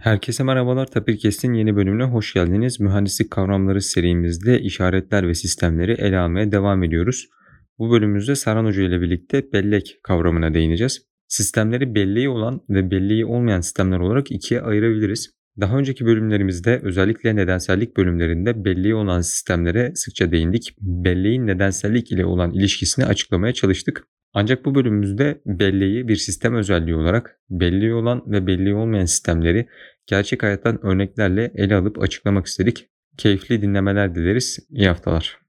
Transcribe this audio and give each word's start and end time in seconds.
Herkese 0.00 0.42
merhabalar. 0.42 0.86
Tapirkest'in 0.86 1.54
yeni 1.54 1.76
bölümüne 1.76 2.04
hoş 2.04 2.34
geldiniz. 2.34 2.80
Mühendislik 2.80 3.30
kavramları 3.30 3.82
serimizde 3.82 4.60
işaretler 4.60 5.28
ve 5.28 5.34
sistemleri 5.34 5.92
ele 5.92 6.18
almaya 6.18 6.52
devam 6.52 6.82
ediyoruz. 6.82 7.28
Bu 7.78 7.90
bölümümüzde 7.90 8.34
Saran 8.34 8.64
Hoca 8.64 8.82
ile 8.82 9.00
birlikte 9.00 9.52
bellek 9.52 9.96
kavramına 10.02 10.54
değineceğiz. 10.54 11.02
Sistemleri 11.28 11.94
belleği 11.94 12.28
olan 12.28 12.60
ve 12.70 12.90
belleği 12.90 13.26
olmayan 13.26 13.60
sistemler 13.60 13.98
olarak 13.98 14.30
ikiye 14.30 14.60
ayırabiliriz. 14.60 15.30
Daha 15.60 15.78
önceki 15.78 16.06
bölümlerimizde 16.06 16.80
özellikle 16.82 17.36
nedensellik 17.36 17.96
bölümlerinde 17.96 18.64
belleği 18.64 18.94
olan 18.94 19.20
sistemlere 19.20 19.92
sıkça 19.94 20.32
değindik. 20.32 20.74
Belleğin 20.80 21.46
nedensellik 21.46 22.12
ile 22.12 22.24
olan 22.24 22.52
ilişkisini 22.52 23.04
açıklamaya 23.04 23.52
çalıştık. 23.52 24.06
Ancak 24.34 24.64
bu 24.64 24.74
bölümümüzde 24.74 25.40
belleği 25.46 26.08
bir 26.08 26.16
sistem 26.16 26.54
özelliği 26.54 26.96
olarak 26.96 27.40
belleği 27.50 27.94
olan 27.94 28.22
ve 28.26 28.46
belleği 28.46 28.74
olmayan 28.74 29.04
sistemleri 29.04 29.68
gerçek 30.06 30.42
hayattan 30.42 30.86
örneklerle 30.86 31.52
ele 31.54 31.76
alıp 31.76 32.02
açıklamak 32.02 32.46
istedik. 32.46 32.90
Keyifli 33.16 33.62
dinlemeler 33.62 34.14
dileriz. 34.14 34.58
İyi 34.70 34.88
haftalar. 34.88 35.40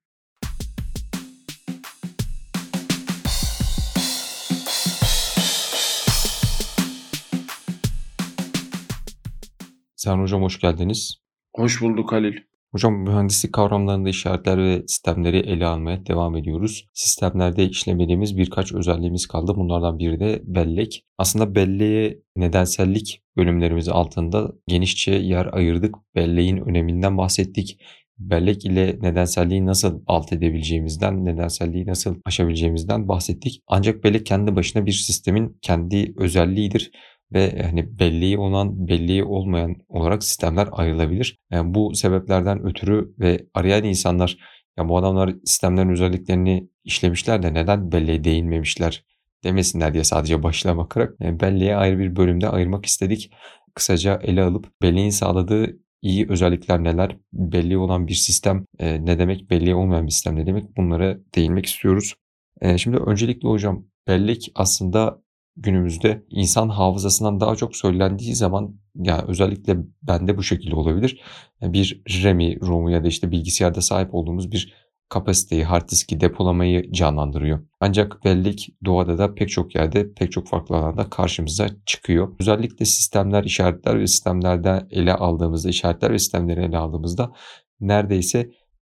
Serhan 9.95 10.21
Hocam 10.21 10.41
hoş 10.41 10.59
geldiniz. 10.59 11.15
Hoş 11.55 11.81
bulduk 11.81 12.11
Halil. 12.11 12.50
Hocam 12.71 12.93
mühendislik 12.93 13.53
kavramlarında 13.53 14.09
işaretler 14.09 14.57
ve 14.57 14.81
sistemleri 14.87 15.37
ele 15.37 15.65
almaya 15.65 16.05
devam 16.05 16.35
ediyoruz. 16.35 16.87
Sistemlerde 16.93 17.69
işlemediğimiz 17.69 18.37
birkaç 18.37 18.73
özelliğimiz 18.73 19.27
kaldı. 19.27 19.53
Bunlardan 19.55 19.99
biri 19.99 20.19
de 20.19 20.41
bellek. 20.43 21.05
Aslında 21.17 21.55
belleğe 21.55 22.19
nedensellik 22.35 23.21
bölümlerimiz 23.37 23.89
altında 23.89 24.51
genişçe 24.67 25.11
yer 25.11 25.49
ayırdık. 25.53 25.95
Belleğin 26.15 26.57
öneminden 26.57 27.17
bahsettik. 27.17 27.81
Bellek 28.17 28.65
ile 28.65 28.97
nedenselliği 29.01 29.65
nasıl 29.65 30.01
alt 30.07 30.33
edebileceğimizden, 30.33 31.25
nedenselliği 31.25 31.85
nasıl 31.85 32.15
aşabileceğimizden 32.25 33.07
bahsettik. 33.07 33.61
Ancak 33.67 34.03
bellek 34.03 34.25
kendi 34.25 34.55
başına 34.55 34.85
bir 34.85 34.91
sistemin 34.91 35.57
kendi 35.61 36.13
özelliğidir 36.17 36.91
ve 37.33 37.61
hani 37.63 37.99
belleği 37.99 38.37
olan, 38.37 38.87
belleği 38.87 39.23
olmayan 39.23 39.75
olarak 39.89 40.23
sistemler 40.23 40.67
ayrılabilir. 40.71 41.39
Yani 41.51 41.73
bu 41.73 41.95
sebeplerden 41.95 42.65
ötürü 42.65 43.13
ve 43.19 43.45
arayan 43.53 43.83
insanlar 43.83 44.37
ya 44.77 44.89
bu 44.89 44.97
adamlar 44.97 45.33
sistemlerin 45.45 45.89
özelliklerini 45.89 46.69
işlemişler 46.83 47.43
de 47.43 47.53
neden 47.53 47.91
belleğe 47.91 48.23
değinmemişler 48.23 49.03
demesinler 49.43 49.93
diye 49.93 50.03
sadece 50.03 50.43
başlığa 50.43 50.77
bakarak 50.77 51.15
yani 51.19 51.39
belleğe 51.39 51.75
ayrı 51.75 51.99
bir 51.99 52.15
bölümde 52.15 52.49
ayırmak 52.49 52.85
istedik. 52.85 53.31
Kısaca 53.75 54.19
ele 54.23 54.43
alıp 54.43 54.81
belleğin 54.81 55.09
sağladığı 55.09 55.79
iyi 56.01 56.29
özellikler 56.29 56.83
neler, 56.83 57.17
belli 57.33 57.77
olan 57.77 58.07
bir 58.07 58.13
sistem 58.13 58.65
e, 58.79 59.05
ne 59.05 59.19
demek, 59.19 59.49
belli 59.49 59.75
olmayan 59.75 60.05
bir 60.05 60.11
sistem 60.11 60.35
ne 60.35 60.45
demek 60.45 60.77
bunlara 60.77 61.17
değinmek 61.35 61.65
istiyoruz. 61.65 62.15
E, 62.61 62.77
şimdi 62.77 62.97
öncelikle 62.97 63.49
hocam 63.49 63.85
bellek 64.07 64.51
aslında 64.55 65.21
günümüzde 65.57 66.23
insan 66.29 66.69
hafızasından 66.69 67.39
daha 67.39 67.55
çok 67.55 67.75
söylendiği 67.75 68.35
zaman 68.35 68.75
yani 68.95 69.23
özellikle 69.27 69.77
bende 70.03 70.37
bu 70.37 70.43
şekilde 70.43 70.75
olabilir. 70.75 71.21
Bir 71.61 72.03
RAM'i, 72.23 72.59
ROM'u 72.61 72.91
ya 72.91 73.03
da 73.03 73.07
işte 73.07 73.31
bilgisayarda 73.31 73.81
sahip 73.81 74.15
olduğumuz 74.15 74.51
bir 74.51 74.73
kapasiteyi, 75.09 75.63
hard 75.63 75.89
diski 75.89 76.21
depolamayı 76.21 76.91
canlandırıyor. 76.91 77.59
Ancak 77.79 78.25
bellek 78.25 78.69
doğada 78.85 79.17
da 79.17 79.33
pek 79.33 79.49
çok 79.49 79.75
yerde, 79.75 80.13
pek 80.13 80.31
çok 80.31 80.47
farklı 80.47 80.75
alanda 80.75 81.09
karşımıza 81.09 81.67
çıkıyor. 81.85 82.35
Özellikle 82.39 82.85
sistemler, 82.85 83.43
işaretler 83.43 83.99
ve 83.99 84.07
sistemlerde 84.07 84.87
ele 84.89 85.13
aldığımızda, 85.13 85.69
işaretler 85.69 86.11
ve 86.11 86.19
sistemleri 86.19 86.59
ele 86.59 86.77
aldığımızda 86.77 87.33
neredeyse 87.79 88.51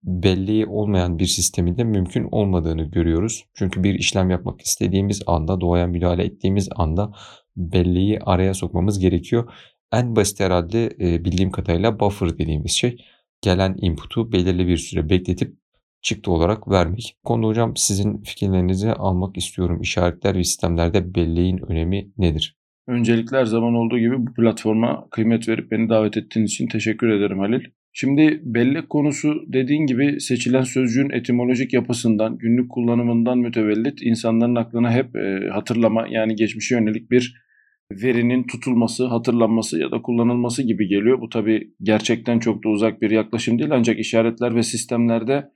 belleği 0.05 0.67
olmayan 0.67 1.19
bir 1.19 1.27
sistemin 1.27 1.77
de 1.77 1.85
mümkün 1.85 2.29
olmadığını 2.31 2.85
görüyoruz. 2.85 3.45
Çünkü 3.55 3.83
bir 3.83 3.95
işlem 3.95 4.31
yapmak 4.31 4.61
istediğimiz 4.61 5.23
anda, 5.27 5.61
doğaya 5.61 5.87
müdahale 5.87 6.25
ettiğimiz 6.25 6.69
anda 6.77 7.13
belleği 7.57 8.19
araya 8.21 8.55
sokmamız 8.55 8.99
gerekiyor. 8.99 9.53
En 9.93 10.17
basit 10.17 10.41
herhalde 10.41 10.87
e, 11.01 11.25
bildiğim 11.25 11.51
kadarıyla 11.51 12.01
buffer 12.01 12.39
dediğimiz 12.39 12.71
şey 12.71 12.97
gelen 13.43 13.77
input'u 13.81 14.33
belirli 14.33 14.67
bir 14.67 14.77
süre 14.77 15.09
bekletip 15.09 15.57
çıktı 16.03 16.31
olarak 16.31 16.69
vermek. 16.69 17.17
Konuda 17.25 17.47
hocam 17.47 17.77
sizin 17.77 18.23
fikirlerinizi 18.23 18.93
almak 18.93 19.37
istiyorum. 19.37 19.81
İşaretler 19.81 20.35
ve 20.35 20.45
sistemlerde 20.45 21.15
belleğin 21.15 21.59
önemi 21.59 22.11
nedir? 22.19 22.57
Öncelikle 22.87 23.37
her 23.37 23.45
zaman 23.45 23.75
olduğu 23.75 23.99
gibi 23.99 24.27
bu 24.27 24.35
platforma 24.35 25.09
kıymet 25.11 25.49
verip 25.49 25.71
beni 25.71 25.89
davet 25.89 26.17
ettiğiniz 26.17 26.53
için 26.53 26.67
teşekkür 26.67 27.09
ederim 27.09 27.39
Halil. 27.39 27.65
Şimdi 27.97 28.41
bellek 28.45 28.91
konusu 28.91 29.45
dediğin 29.47 29.87
gibi 29.87 30.21
seçilen 30.21 30.63
sözcüğün 30.63 31.11
etimolojik 31.11 31.73
yapısından, 31.73 32.39
günlük 32.39 32.71
kullanımından 32.71 33.39
mütevellit 33.39 34.03
insanların 34.03 34.55
aklına 34.55 34.93
hep 34.93 35.17
e, 35.17 35.49
hatırlama 35.53 36.07
yani 36.09 36.37
geçmişe 36.37 36.75
yönelik 36.75 37.11
bir 37.11 37.45
verinin 37.91 38.47
tutulması, 38.47 39.07
hatırlanması 39.07 39.79
ya 39.79 39.91
da 39.91 40.03
kullanılması 40.03 40.63
gibi 40.63 40.89
geliyor. 40.89 41.21
Bu 41.21 41.29
tabi 41.29 41.75
gerçekten 41.83 42.39
çok 42.39 42.65
da 42.65 42.69
uzak 42.69 43.03
bir 43.03 43.11
yaklaşım 43.11 43.59
değil 43.59 43.71
ancak 43.73 43.99
işaretler 43.99 44.55
ve 44.55 44.63
sistemlerde 44.63 45.51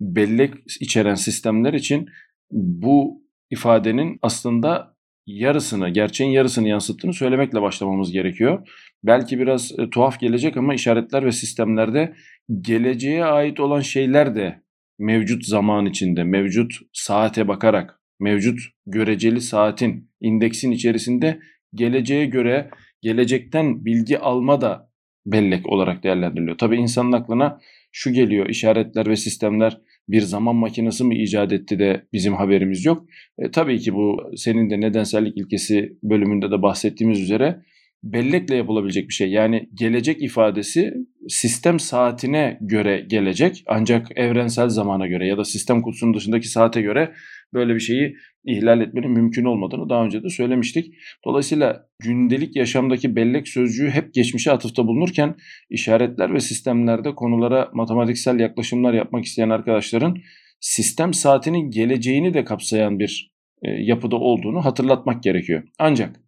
bellek 0.00 0.54
içeren 0.80 1.14
sistemler 1.14 1.72
için 1.72 2.06
bu 2.50 3.22
ifadenin 3.50 4.18
aslında 4.22 4.97
yarısını, 5.28 5.88
gerçeğin 5.88 6.30
yarısını 6.30 6.68
yansıttığını 6.68 7.12
söylemekle 7.12 7.62
başlamamız 7.62 8.12
gerekiyor. 8.12 8.68
Belki 9.04 9.38
biraz 9.38 9.78
e, 9.78 9.90
tuhaf 9.90 10.20
gelecek 10.20 10.56
ama 10.56 10.74
işaretler 10.74 11.24
ve 11.24 11.32
sistemlerde 11.32 12.14
geleceğe 12.60 13.24
ait 13.24 13.60
olan 13.60 13.80
şeyler 13.80 14.34
de 14.34 14.62
mevcut 14.98 15.44
zaman 15.44 15.86
içinde, 15.86 16.24
mevcut 16.24 16.72
saate 16.92 17.48
bakarak, 17.48 18.00
mevcut 18.20 18.60
göreceli 18.86 19.40
saatin, 19.40 20.10
indeksin 20.20 20.70
içerisinde 20.70 21.40
geleceğe 21.74 22.26
göre 22.26 22.70
gelecekten 23.02 23.84
bilgi 23.84 24.18
alma 24.18 24.60
da 24.60 24.90
bellek 25.26 25.66
olarak 25.66 26.02
değerlendiriliyor. 26.02 26.58
Tabii 26.58 26.76
insanın 26.76 27.12
aklına 27.12 27.60
şu 27.92 28.12
geliyor 28.12 28.46
işaretler 28.46 29.06
ve 29.06 29.16
sistemler 29.16 29.80
bir 30.08 30.20
zaman 30.20 30.56
makinesi 30.56 31.04
mi 31.04 31.22
icat 31.22 31.52
etti 31.52 31.78
de 31.78 32.02
bizim 32.12 32.34
haberimiz 32.34 32.84
yok. 32.84 33.06
E, 33.38 33.50
tabii 33.50 33.78
ki 33.78 33.94
bu 33.94 34.30
senin 34.36 34.70
de 34.70 34.80
nedensellik 34.80 35.38
ilkesi 35.38 35.98
bölümünde 36.02 36.50
de 36.50 36.62
bahsettiğimiz 36.62 37.20
üzere 37.20 37.62
bellekle 38.02 38.56
yapılabilecek 38.56 39.08
bir 39.08 39.14
şey. 39.14 39.30
Yani 39.30 39.68
gelecek 39.74 40.22
ifadesi 40.22 40.94
sistem 41.28 41.80
saatine 41.80 42.58
göre 42.60 43.04
gelecek 43.08 43.64
ancak 43.66 44.18
evrensel 44.18 44.68
zamana 44.68 45.06
göre 45.06 45.26
ya 45.26 45.38
da 45.38 45.44
sistem 45.44 45.82
kutusunun 45.82 46.14
dışındaki 46.14 46.48
saate 46.48 46.82
göre 46.82 47.12
böyle 47.54 47.74
bir 47.74 47.80
şeyi 47.80 48.16
ihlal 48.44 48.80
etmenin 48.80 49.10
mümkün 49.10 49.44
olmadığını 49.44 49.88
daha 49.88 50.04
önce 50.04 50.22
de 50.22 50.28
söylemiştik. 50.28 50.94
Dolayısıyla 51.24 51.86
gündelik 52.02 52.56
yaşamdaki 52.56 53.16
bellek 53.16 53.48
sözcüğü 53.48 53.90
hep 53.90 54.14
geçmişe 54.14 54.52
atıfta 54.52 54.86
bulunurken 54.86 55.36
işaretler 55.70 56.34
ve 56.34 56.40
sistemlerde 56.40 57.14
konulara 57.14 57.70
matematiksel 57.72 58.40
yaklaşımlar 58.40 58.94
yapmak 58.94 59.24
isteyen 59.24 59.50
arkadaşların 59.50 60.16
sistem 60.60 61.14
saatinin 61.14 61.70
geleceğini 61.70 62.34
de 62.34 62.44
kapsayan 62.44 62.98
bir 62.98 63.32
e, 63.62 63.70
yapıda 63.70 64.16
olduğunu 64.16 64.64
hatırlatmak 64.64 65.22
gerekiyor. 65.22 65.62
Ancak 65.78 66.20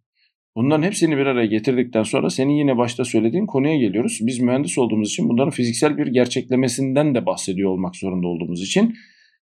Bunların 0.55 0.83
hepsini 0.83 1.17
bir 1.17 1.25
araya 1.25 1.45
getirdikten 1.45 2.03
sonra 2.03 2.29
senin 2.29 2.53
yine 2.53 2.77
başta 2.77 3.05
söylediğin 3.05 3.45
konuya 3.45 3.77
geliyoruz. 3.77 4.19
Biz 4.21 4.39
mühendis 4.39 4.77
olduğumuz 4.77 5.09
için 5.09 5.29
bunların 5.29 5.49
fiziksel 5.49 5.97
bir 5.97 6.07
gerçeklemesinden 6.07 7.15
de 7.15 7.25
bahsediyor 7.25 7.69
olmak 7.69 7.95
zorunda 7.95 8.27
olduğumuz 8.27 8.61
için 8.61 8.95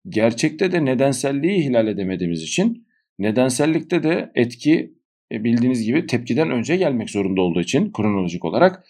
gerçekte 0.10 0.72
de 0.72 0.86
nedenselliği 0.86 1.60
ihlal 1.60 1.88
edemediğimiz 1.88 2.44
için 2.44 2.88
nedensellikte 3.20 4.04
de 4.04 4.32
etki 4.36 4.94
e, 5.32 5.44
bildiğiniz 5.44 5.84
gibi 5.84 6.08
tepkiden 6.08 6.52
önce 6.52 6.76
gelmek 6.76 7.10
zorunda 7.10 7.42
olduğu 7.42 7.62
için 7.62 7.92
kronolojik 7.92 8.46
olarak 8.46 8.84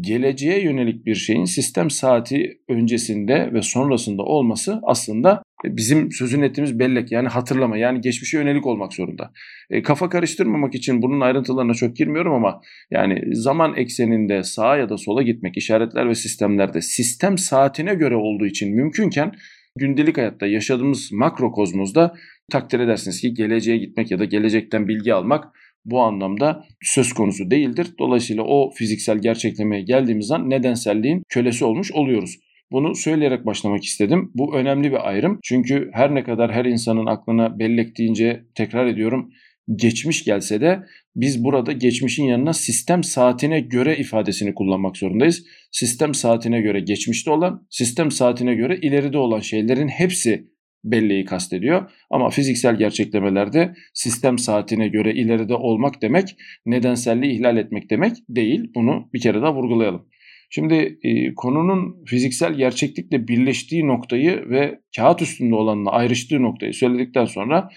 geleceğe 0.00 0.62
yönelik 0.62 1.06
bir 1.06 1.14
şeyin 1.14 1.44
sistem 1.44 1.90
saati 1.90 2.60
öncesinde 2.68 3.52
ve 3.52 3.62
sonrasında 3.62 4.22
olması 4.22 4.80
aslında 4.82 5.42
bizim 5.64 6.12
sözün 6.12 6.42
ettiğimiz 6.42 6.78
bellek 6.78 7.12
yani 7.12 7.28
hatırlama 7.28 7.76
yani 7.76 8.00
geçmişe 8.00 8.38
yönelik 8.38 8.66
olmak 8.66 8.92
zorunda. 8.94 9.30
E, 9.70 9.82
kafa 9.82 10.08
karıştırmamak 10.08 10.74
için 10.74 11.02
bunun 11.02 11.20
ayrıntılarına 11.20 11.74
çok 11.74 11.96
girmiyorum 11.96 12.32
ama 12.32 12.60
yani 12.90 13.36
zaman 13.36 13.76
ekseninde 13.76 14.42
sağa 14.42 14.76
ya 14.76 14.88
da 14.88 14.96
sola 14.96 15.22
gitmek 15.22 15.56
işaretler 15.56 16.08
ve 16.08 16.14
sistemlerde 16.14 16.80
sistem 16.80 17.38
saatine 17.38 17.94
göre 17.94 18.16
olduğu 18.16 18.46
için 18.46 18.74
mümkünken 18.74 19.32
gündelik 19.78 20.18
hayatta 20.18 20.46
yaşadığımız 20.46 21.12
makrokozmozda 21.12 22.14
takdir 22.50 22.80
edersiniz 22.80 23.20
ki 23.20 23.34
geleceğe 23.34 23.78
gitmek 23.78 24.10
ya 24.10 24.18
da 24.18 24.24
gelecekten 24.24 24.88
bilgi 24.88 25.14
almak 25.14 25.44
bu 25.84 26.00
anlamda 26.00 26.64
söz 26.82 27.12
konusu 27.12 27.50
değildir. 27.50 27.86
Dolayısıyla 27.98 28.42
o 28.42 28.70
fiziksel 28.70 29.18
gerçeklemeye 29.18 29.82
geldiğimiz 29.82 30.30
an 30.30 30.50
nedenselliğin 30.50 31.22
kölesi 31.28 31.64
olmuş 31.64 31.92
oluyoruz. 31.92 32.38
Bunu 32.72 32.94
söyleyerek 32.94 33.46
başlamak 33.46 33.84
istedim. 33.84 34.30
Bu 34.34 34.56
önemli 34.56 34.90
bir 34.90 35.08
ayrım. 35.08 35.38
Çünkü 35.42 35.90
her 35.92 36.14
ne 36.14 36.24
kadar 36.24 36.52
her 36.52 36.64
insanın 36.64 37.06
aklına 37.06 37.58
bellek 37.58 37.98
deyince 37.98 38.44
tekrar 38.54 38.86
ediyorum 38.86 39.32
geçmiş 39.76 40.24
gelse 40.24 40.60
de 40.60 40.82
biz 41.16 41.44
burada 41.44 41.72
geçmişin 41.72 42.24
yanına 42.24 42.52
sistem 42.52 43.04
saatine 43.04 43.60
göre 43.60 43.96
ifadesini 43.96 44.54
kullanmak 44.54 44.96
zorundayız. 44.96 45.44
Sistem 45.72 46.14
saatine 46.14 46.60
göre 46.60 46.80
geçmişte 46.80 47.30
olan, 47.30 47.66
sistem 47.70 48.10
saatine 48.10 48.54
göre 48.54 48.78
ileride 48.82 49.18
olan 49.18 49.40
şeylerin 49.40 49.88
hepsi 49.88 50.48
belleği 50.84 51.24
kastediyor. 51.24 51.90
Ama 52.10 52.30
fiziksel 52.30 52.78
gerçeklemelerde 52.78 53.74
sistem 53.94 54.38
saatine 54.38 54.88
göre 54.88 55.14
ileride 55.14 55.54
olmak 55.54 56.02
demek 56.02 56.36
nedenselliği 56.66 57.32
ihlal 57.32 57.56
etmek 57.56 57.90
demek 57.90 58.16
değil. 58.28 58.70
Bunu 58.74 59.10
bir 59.14 59.20
kere 59.20 59.42
daha 59.42 59.54
vurgulayalım. 59.54 60.08
Şimdi 60.50 60.98
e, 61.02 61.34
konunun 61.34 62.04
fiziksel 62.04 62.54
gerçeklikle 62.54 63.28
birleştiği 63.28 63.86
noktayı 63.86 64.48
ve 64.48 64.80
kağıt 64.96 65.22
üstünde 65.22 65.54
olanla 65.54 65.90
ayrıştığı 65.90 66.42
noktayı 66.42 66.74
söyledikten 66.74 67.24
sonra 67.24 67.68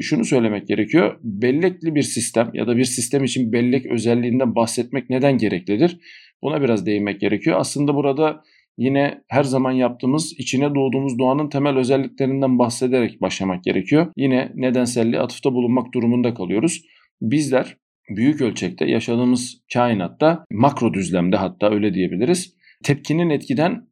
şunu 0.00 0.24
söylemek 0.24 0.68
gerekiyor. 0.68 1.18
Bellekli 1.22 1.94
bir 1.94 2.02
sistem 2.02 2.50
ya 2.54 2.66
da 2.66 2.76
bir 2.76 2.84
sistem 2.84 3.24
için 3.24 3.52
bellek 3.52 3.86
özelliğinden 3.86 4.54
bahsetmek 4.54 5.10
neden 5.10 5.38
gereklidir? 5.38 5.98
Buna 6.42 6.62
biraz 6.62 6.86
değinmek 6.86 7.20
gerekiyor. 7.20 7.56
Aslında 7.60 7.94
burada 7.94 8.42
yine 8.78 9.22
her 9.28 9.42
zaman 9.42 9.72
yaptığımız 9.72 10.34
içine 10.38 10.74
doğduğumuz 10.74 11.18
doğanın 11.18 11.48
temel 11.48 11.76
özelliklerinden 11.76 12.58
bahsederek 12.58 13.20
başlamak 13.20 13.64
gerekiyor. 13.64 14.06
Yine 14.16 14.52
nedenselliği 14.54 15.20
atıfta 15.20 15.52
bulunmak 15.52 15.94
durumunda 15.94 16.34
kalıyoruz. 16.34 16.82
Bizler 17.22 17.76
büyük 18.16 18.40
ölçekte 18.40 18.84
yaşadığımız 18.84 19.62
kainatta 19.72 20.44
makro 20.50 20.94
düzlemde 20.94 21.36
hatta 21.36 21.70
öyle 21.70 21.94
diyebiliriz. 21.94 22.54
Tepkinin 22.84 23.30
etkiden 23.30 23.88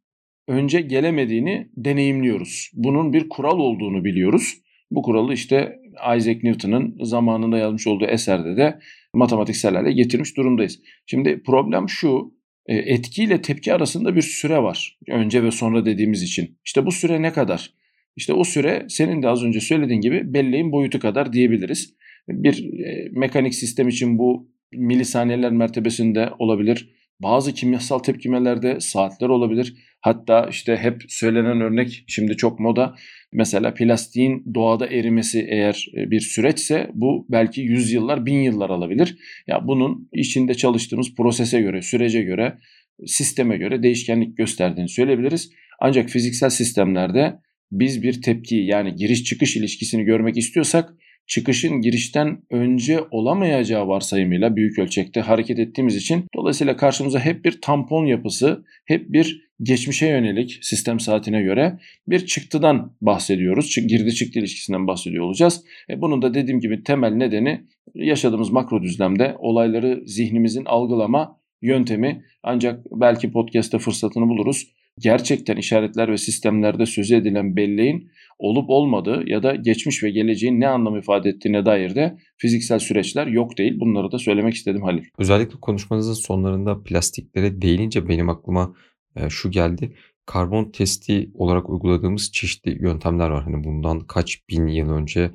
önce 0.48 0.80
gelemediğini 0.80 1.68
deneyimliyoruz. 1.76 2.70
Bunun 2.74 3.12
bir 3.12 3.28
kural 3.28 3.58
olduğunu 3.58 4.04
biliyoruz. 4.04 4.54
Bu 4.90 5.02
kuralı 5.02 5.34
işte 5.34 5.78
Isaac 6.16 6.42
Newton'ın 6.42 6.96
zamanında 7.02 7.58
yazmış 7.58 7.86
olduğu 7.86 8.04
eserde 8.04 8.56
de 8.56 8.78
matematiksel 9.14 9.74
hale 9.74 9.92
getirmiş 9.92 10.36
durumdayız. 10.36 10.80
Şimdi 11.06 11.42
problem 11.42 11.88
şu, 11.88 12.34
e, 12.66 12.76
etkiyle 12.76 13.42
tepki 13.42 13.74
arasında 13.74 14.16
bir 14.16 14.22
süre 14.22 14.62
var. 14.62 14.98
Önce 15.08 15.42
ve 15.42 15.50
sonra 15.50 15.84
dediğimiz 15.84 16.22
için. 16.22 16.58
İşte 16.64 16.86
bu 16.86 16.92
süre 16.92 17.22
ne 17.22 17.32
kadar? 17.32 17.70
İşte 18.16 18.32
o 18.32 18.44
süre 18.44 18.86
senin 18.88 19.22
de 19.22 19.28
az 19.28 19.44
önce 19.44 19.60
söylediğin 19.60 20.00
gibi 20.00 20.34
belleğin 20.34 20.72
boyutu 20.72 21.00
kadar 21.00 21.32
diyebiliriz. 21.32 21.94
Bir 22.28 22.80
e, 22.84 23.08
mekanik 23.12 23.54
sistem 23.54 23.88
için 23.88 24.18
bu 24.18 24.50
milisaniyeler 24.72 25.52
mertebesinde 25.52 26.30
olabilir. 26.38 26.95
Bazı 27.20 27.54
kimyasal 27.54 27.98
tepkimelerde 27.98 28.80
saatler 28.80 29.28
olabilir. 29.28 29.74
Hatta 30.00 30.48
işte 30.50 30.76
hep 30.76 31.02
söylenen 31.08 31.60
örnek 31.60 32.04
şimdi 32.06 32.36
çok 32.36 32.60
moda. 32.60 32.94
Mesela 33.32 33.74
plastiğin 33.74 34.54
doğada 34.54 34.86
erimesi 34.86 35.46
eğer 35.50 35.86
e, 35.96 36.10
bir 36.10 36.20
süreçse 36.20 36.90
bu 36.94 37.26
belki 37.30 37.60
yüzyıllar, 37.60 38.26
bin 38.26 38.40
yıllar 38.42 38.70
alabilir. 38.70 39.16
Ya 39.46 39.66
bunun 39.66 40.08
içinde 40.12 40.54
çalıştığımız 40.54 41.14
prosese 41.14 41.60
göre, 41.60 41.82
sürece 41.82 42.22
göre, 42.22 42.58
sisteme 43.06 43.56
göre 43.56 43.82
değişkenlik 43.82 44.36
gösterdiğini 44.36 44.88
söyleyebiliriz. 44.88 45.50
Ancak 45.80 46.10
fiziksel 46.10 46.50
sistemlerde 46.50 47.34
biz 47.72 48.02
bir 48.02 48.22
tepki 48.22 48.56
yani 48.56 48.94
giriş 48.94 49.24
çıkış 49.24 49.56
ilişkisini 49.56 50.04
görmek 50.04 50.36
istiyorsak 50.36 50.94
çıkışın 51.26 51.80
girişten 51.80 52.42
önce 52.50 53.00
olamayacağı 53.10 53.88
varsayımıyla 53.88 54.56
büyük 54.56 54.78
ölçekte 54.78 55.20
hareket 55.20 55.58
ettiğimiz 55.58 55.96
için 55.96 56.24
dolayısıyla 56.34 56.76
karşımıza 56.76 57.20
hep 57.20 57.44
bir 57.44 57.60
tampon 57.60 58.06
yapısı, 58.06 58.64
hep 58.84 59.12
bir 59.12 59.46
geçmişe 59.62 60.06
yönelik 60.06 60.58
sistem 60.62 61.00
saatine 61.00 61.42
göre 61.42 61.78
bir 62.08 62.26
çıktıdan 62.26 62.92
bahsediyoruz. 63.00 63.76
Girdi 63.88 64.14
çıktı 64.14 64.38
ilişkisinden 64.38 64.86
bahsediyor 64.86 65.24
olacağız. 65.24 65.64
E 65.90 66.00
bunun 66.00 66.22
da 66.22 66.34
dediğim 66.34 66.60
gibi 66.60 66.82
temel 66.82 67.12
nedeni 67.12 67.60
yaşadığımız 67.94 68.50
makro 68.50 68.82
düzlemde 68.82 69.34
olayları 69.38 70.02
zihnimizin 70.06 70.64
algılama 70.64 71.40
yöntemi 71.62 72.24
ancak 72.42 72.84
belki 72.90 73.32
podcast'te 73.32 73.78
fırsatını 73.78 74.28
buluruz. 74.28 74.66
Gerçekten 74.98 75.56
işaretler 75.56 76.12
ve 76.12 76.16
sistemlerde 76.16 76.86
sözü 76.86 77.16
edilen 77.16 77.56
belleğin 77.56 78.10
olup 78.38 78.70
olmadığı 78.70 79.22
ya 79.26 79.42
da 79.42 79.54
geçmiş 79.54 80.02
ve 80.02 80.10
geleceğin 80.10 80.60
ne 80.60 80.68
anlam 80.68 80.96
ifade 80.96 81.28
ettiğine 81.28 81.66
dair 81.66 81.94
de 81.94 82.16
fiziksel 82.36 82.78
süreçler 82.78 83.26
yok 83.26 83.58
değil. 83.58 83.80
Bunları 83.80 84.12
da 84.12 84.18
söylemek 84.18 84.54
istedim 84.54 84.82
Halil. 84.82 85.04
Özellikle 85.18 85.60
konuşmanızın 85.60 86.14
sonlarında 86.14 86.82
plastiklere 86.82 87.62
değinince 87.62 88.08
benim 88.08 88.28
aklıma 88.28 88.74
e, 89.16 89.30
şu 89.30 89.50
geldi. 89.50 89.96
Karbon 90.26 90.70
testi 90.70 91.30
olarak 91.34 91.70
uyguladığımız 91.70 92.32
çeşitli 92.32 92.82
yöntemler 92.82 93.30
var. 93.30 93.44
Hani 93.44 93.64
bundan 93.64 94.00
kaç 94.00 94.48
bin 94.50 94.66
yıl 94.66 94.90
önce 94.90 95.30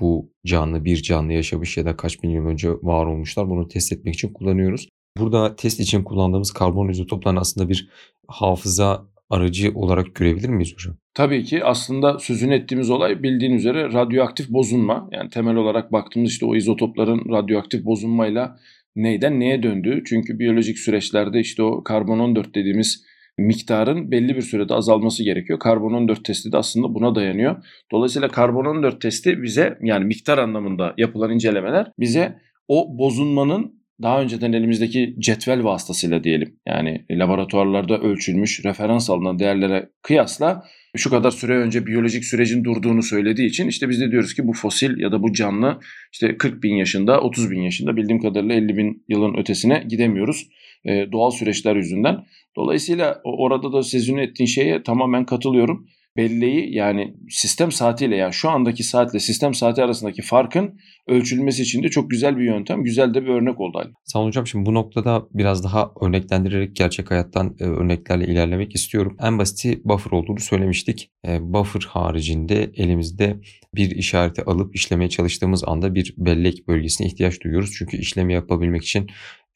bu 0.00 0.30
canlı 0.46 0.84
bir 0.84 1.02
canlı 1.02 1.32
yaşamış 1.32 1.76
ya 1.76 1.84
da 1.84 1.96
kaç 1.96 2.22
bin 2.22 2.30
yıl 2.30 2.46
önce 2.46 2.70
var 2.70 3.06
olmuşlar. 3.06 3.50
Bunu 3.50 3.68
test 3.68 3.92
etmek 3.92 4.14
için 4.14 4.32
kullanıyoruz. 4.32 4.88
Burada 5.18 5.56
test 5.56 5.80
için 5.80 6.04
kullandığımız 6.04 6.52
karbon 6.52 6.88
izotoplarını 6.88 7.40
aslında 7.40 7.68
bir 7.68 7.88
hafıza 8.28 9.06
aracı 9.30 9.72
olarak 9.74 10.14
görebilir 10.14 10.48
miyiz 10.48 10.74
hocam? 10.74 10.96
Tabii 11.14 11.44
ki 11.44 11.64
aslında 11.64 12.18
sözünü 12.18 12.54
ettiğimiz 12.54 12.90
olay 12.90 13.22
bildiğin 13.22 13.52
üzere 13.52 13.92
radyoaktif 13.92 14.48
bozulma. 14.48 15.08
Yani 15.12 15.30
temel 15.30 15.56
olarak 15.56 15.92
baktığımız 15.92 16.30
işte 16.30 16.46
o 16.46 16.56
izotopların 16.56 17.32
radyoaktif 17.32 17.84
bozulmayla 17.84 18.56
neyden 18.96 19.40
neye 19.40 19.62
döndüğü. 19.62 20.02
Çünkü 20.06 20.38
biyolojik 20.38 20.78
süreçlerde 20.78 21.40
işte 21.40 21.62
o 21.62 21.84
karbon 21.84 22.18
14 22.18 22.54
dediğimiz 22.54 23.04
miktarın 23.38 24.10
belli 24.10 24.36
bir 24.36 24.42
sürede 24.42 24.74
azalması 24.74 25.24
gerekiyor. 25.24 25.58
Karbon 25.58 25.92
14 25.92 26.24
testi 26.24 26.52
de 26.52 26.56
aslında 26.56 26.94
buna 26.94 27.14
dayanıyor. 27.14 27.64
Dolayısıyla 27.92 28.28
karbon 28.28 28.64
14 28.64 29.00
testi 29.00 29.42
bize 29.42 29.78
yani 29.82 30.04
miktar 30.04 30.38
anlamında 30.38 30.94
yapılan 30.98 31.30
incelemeler 31.30 31.90
bize 31.98 32.38
o 32.68 32.98
bozulmanın 32.98 33.84
daha 34.02 34.22
önceden 34.22 34.52
elimizdeki 34.52 35.16
cetvel 35.18 35.64
vasıtasıyla 35.64 36.24
diyelim 36.24 36.56
yani 36.66 37.06
laboratuvarlarda 37.10 37.98
ölçülmüş 37.98 38.64
referans 38.64 39.10
alınan 39.10 39.38
değerlere 39.38 39.90
kıyasla 40.02 40.64
şu 40.96 41.10
kadar 41.10 41.30
süre 41.30 41.56
önce 41.56 41.86
biyolojik 41.86 42.24
sürecin 42.24 42.64
durduğunu 42.64 43.02
söylediği 43.02 43.48
için 43.48 43.68
işte 43.68 43.88
biz 43.88 44.00
de 44.00 44.10
diyoruz 44.10 44.34
ki 44.34 44.46
bu 44.46 44.52
fosil 44.52 44.98
ya 44.98 45.12
da 45.12 45.22
bu 45.22 45.32
canlı 45.32 45.80
işte 46.12 46.36
40 46.36 46.62
bin 46.62 46.74
yaşında 46.74 47.20
30 47.20 47.50
bin 47.50 47.62
yaşında 47.62 47.96
bildiğim 47.96 48.22
kadarıyla 48.22 48.54
50 48.54 48.76
bin 48.76 49.04
yılın 49.08 49.34
ötesine 49.34 49.84
gidemiyoruz 49.88 50.48
e, 50.84 51.12
doğal 51.12 51.30
süreçler 51.30 51.76
yüzünden. 51.76 52.24
Dolayısıyla 52.56 53.20
orada 53.24 53.72
da 53.72 53.82
sizin 53.82 54.16
ettiğin 54.16 54.46
şeye 54.46 54.82
tamamen 54.82 55.26
katılıyorum 55.26 55.86
belleği 56.16 56.74
yani 56.74 57.14
sistem 57.28 57.72
saatiyle 57.72 58.16
yani 58.16 58.32
şu 58.32 58.50
andaki 58.50 58.82
saatle 58.82 59.20
sistem 59.20 59.54
saati 59.54 59.82
arasındaki 59.82 60.22
farkın 60.22 60.78
ölçülmesi 61.08 61.62
için 61.62 61.82
de 61.82 61.88
çok 61.88 62.10
güzel 62.10 62.36
bir 62.38 62.44
yöntem. 62.44 62.84
Güzel 62.84 63.14
de 63.14 63.22
bir 63.22 63.28
örnek 63.28 63.60
oldu 63.60 63.78
Ali. 63.78 63.92
Sağ 64.04 64.18
olun 64.18 64.28
hocam. 64.28 64.46
Şimdi 64.46 64.66
bu 64.66 64.74
noktada 64.74 65.26
biraz 65.34 65.64
daha 65.64 65.90
örneklendirerek 66.00 66.76
gerçek 66.76 67.10
hayattan 67.10 67.56
e, 67.60 67.64
örneklerle 67.64 68.26
ilerlemek 68.26 68.74
istiyorum. 68.74 69.16
En 69.20 69.38
basiti 69.38 69.80
buffer 69.84 70.10
olduğunu 70.10 70.40
söylemiştik. 70.40 71.10
E, 71.26 71.52
buffer 71.52 71.86
haricinde 71.88 72.70
elimizde 72.76 73.40
bir 73.74 73.90
işareti 73.90 74.44
alıp 74.44 74.76
işlemeye 74.76 75.08
çalıştığımız 75.08 75.64
anda 75.64 75.94
bir 75.94 76.14
bellek 76.18 76.68
bölgesine 76.68 77.06
ihtiyaç 77.06 77.40
duyuyoruz. 77.40 77.74
Çünkü 77.78 77.96
işlemi 77.96 78.32
yapabilmek 78.34 78.82
için 78.82 79.06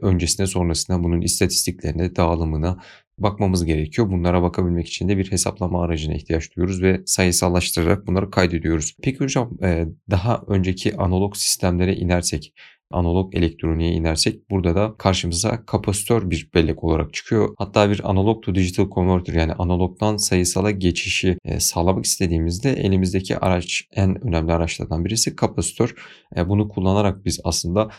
öncesinde 0.01 0.47
sonrasında 0.47 1.05
bunun 1.05 1.21
istatistiklerine, 1.21 2.17
dağılımına 2.17 2.79
bakmamız 3.19 3.65
gerekiyor. 3.65 4.11
Bunlara 4.11 4.43
bakabilmek 4.43 4.89
için 4.89 5.09
de 5.09 5.19
bir 5.19 5.33
hesaplama 5.33 5.83
aracına 5.83 6.15
ihtiyaç 6.15 6.57
duyuyoruz 6.57 6.83
ve 6.83 7.03
sayısallaştırarak 7.07 8.07
bunları 8.07 8.31
kaydediyoruz. 8.31 8.95
Peki 9.03 9.19
hocam 9.19 9.51
e, 9.63 9.87
daha 10.11 10.43
önceki 10.47 10.97
analog 10.97 11.37
sistemlere 11.37 11.97
inersek 11.97 12.53
analog 12.91 13.35
elektroniğe 13.35 13.93
inersek 13.93 14.51
burada 14.51 14.75
da 14.75 14.95
karşımıza 14.99 15.67
kapasitör 15.67 16.31
bir 16.31 16.51
bellek 16.55 16.85
olarak 16.85 17.15
çıkıyor. 17.15 17.55
Hatta 17.59 17.91
bir 17.91 18.11
analog 18.11 18.43
to 18.43 18.55
digital 18.55 18.91
converter 18.91 19.35
yani 19.35 19.53
analogdan 19.53 20.17
sayısala 20.17 20.71
geçişi 20.71 21.39
e, 21.45 21.61
sağlamak 21.61 22.05
istediğimizde 22.05 22.73
elimizdeki 22.73 23.39
araç 23.39 23.83
en 23.93 24.27
önemli 24.27 24.53
araçlardan 24.53 25.05
birisi 25.05 25.37
kapasitör. 25.37 25.95
E, 26.37 26.49
bunu 26.49 26.69
kullanarak 26.69 27.25
biz 27.25 27.41
aslında 27.45 27.91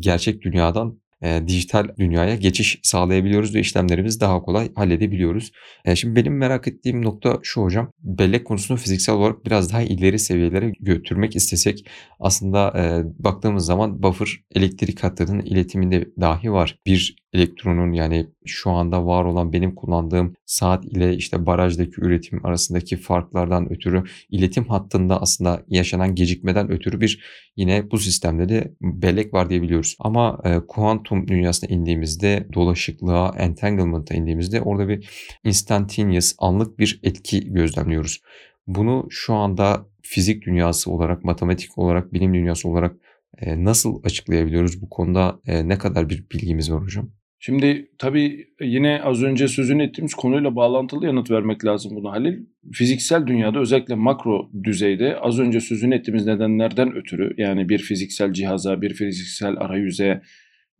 gerçek 0.00 0.42
dünyadan 0.42 0.98
e, 1.22 1.42
dijital 1.46 1.88
dünyaya 1.98 2.36
geçiş 2.36 2.80
sağlayabiliyoruz 2.82 3.54
ve 3.54 3.60
işlemlerimizi 3.60 4.20
daha 4.20 4.42
kolay 4.42 4.74
halledebiliyoruz. 4.74 5.52
E, 5.84 5.96
şimdi 5.96 6.16
benim 6.16 6.36
merak 6.38 6.68
ettiğim 6.68 7.04
nokta 7.04 7.38
şu 7.42 7.62
hocam. 7.62 7.92
Bellek 7.98 8.44
konusunu 8.44 8.76
fiziksel 8.76 9.14
olarak 9.14 9.46
biraz 9.46 9.72
daha 9.72 9.82
ileri 9.82 10.18
seviyelere 10.18 10.72
götürmek 10.80 11.36
istesek 11.36 11.86
aslında 12.20 12.72
e, 12.78 13.04
baktığımız 13.24 13.66
zaman 13.66 14.02
buffer 14.02 14.28
elektrik 14.54 15.04
hatlarının 15.04 15.42
iletiminde 15.42 16.08
dahi 16.20 16.52
var. 16.52 16.78
Bir 16.86 17.16
elektronun 17.36 17.92
yani 17.92 18.26
şu 18.44 18.70
anda 18.70 19.06
var 19.06 19.24
olan 19.24 19.52
benim 19.52 19.74
kullandığım 19.74 20.34
saat 20.46 20.84
ile 20.84 21.16
işte 21.16 21.46
barajdaki 21.46 22.00
üretim 22.00 22.46
arasındaki 22.46 22.96
farklardan 22.96 23.72
ötürü 23.72 24.04
iletim 24.30 24.64
hattında 24.64 25.22
aslında 25.22 25.62
yaşanan 25.68 26.14
gecikmeden 26.14 26.70
ötürü 26.70 27.00
bir 27.00 27.22
yine 27.56 27.90
bu 27.90 27.98
sistemde 27.98 28.48
de 28.48 28.74
bellek 28.80 29.34
var 29.34 29.50
diyebiliyoruz. 29.50 29.96
Ama 30.00 30.40
e, 30.44 30.60
kuantum 30.68 31.15
dünyasına 31.28 31.70
indiğimizde 31.70 32.46
dolaşıklığa, 32.52 33.34
entanglement'a 33.38 34.14
indiğimizde 34.14 34.60
orada 34.60 34.88
bir 34.88 35.10
instantaneous 35.44 36.34
anlık 36.38 36.78
bir 36.78 37.00
etki 37.02 37.52
gözlemliyoruz. 37.52 38.22
Bunu 38.66 39.06
şu 39.10 39.34
anda 39.34 39.86
fizik 40.02 40.46
dünyası 40.46 40.90
olarak, 40.90 41.24
matematik 41.24 41.78
olarak, 41.78 42.12
bilim 42.12 42.34
dünyası 42.34 42.68
olarak 42.68 42.96
e, 43.38 43.64
nasıl 43.64 44.04
açıklayabiliyoruz? 44.04 44.82
Bu 44.82 44.88
konuda 44.88 45.40
e, 45.46 45.68
ne 45.68 45.78
kadar 45.78 46.08
bir 46.08 46.24
bilgimiz 46.30 46.72
var 46.72 46.82
hocam? 46.82 47.10
Şimdi 47.38 47.90
tabii 47.98 48.46
yine 48.60 49.00
az 49.02 49.22
önce 49.22 49.48
sözünü 49.48 49.82
ettiğimiz 49.82 50.14
konuyla 50.14 50.56
bağlantılı 50.56 51.06
yanıt 51.06 51.30
vermek 51.30 51.64
lazım 51.64 51.96
buna 51.96 52.10
Halil. 52.10 52.38
Fiziksel 52.72 53.26
dünyada 53.26 53.58
özellikle 53.60 53.94
makro 53.94 54.50
düzeyde 54.64 55.16
az 55.16 55.38
önce 55.38 55.60
sözünü 55.60 55.94
ettiğimiz 55.94 56.26
nedenlerden 56.26 56.96
ötürü 56.96 57.34
yani 57.36 57.68
bir 57.68 57.78
fiziksel 57.78 58.32
cihaza, 58.32 58.82
bir 58.82 58.94
fiziksel 58.94 59.56
arayüze, 59.56 60.22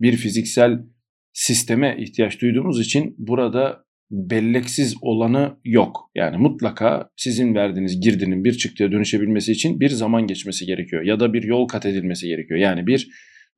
bir 0.01 0.17
fiziksel 0.17 0.79
sisteme 1.33 1.97
ihtiyaç 1.99 2.41
duyduğumuz 2.41 2.81
için 2.81 3.15
burada 3.19 3.87
belleksiz 4.11 4.97
olanı 5.03 5.57
yok. 5.65 6.11
Yani 6.15 6.37
mutlaka 6.37 7.11
sizin 7.17 7.55
verdiğiniz 7.55 8.01
girdinin 8.01 8.45
bir 8.45 8.53
çıktıya 8.53 8.93
dönüşebilmesi 8.93 9.53
için 9.53 9.81
bir 9.81 9.89
zaman 9.89 10.27
geçmesi 10.27 10.67
gerekiyor 10.67 11.03
ya 11.03 11.21
da 11.21 11.33
bir 11.33 11.43
yol 11.43 11.69
kat 11.69 11.87
edilmesi 11.87 12.27
gerekiyor. 12.27 12.61
Yani 12.61 12.87
bir 12.87 13.09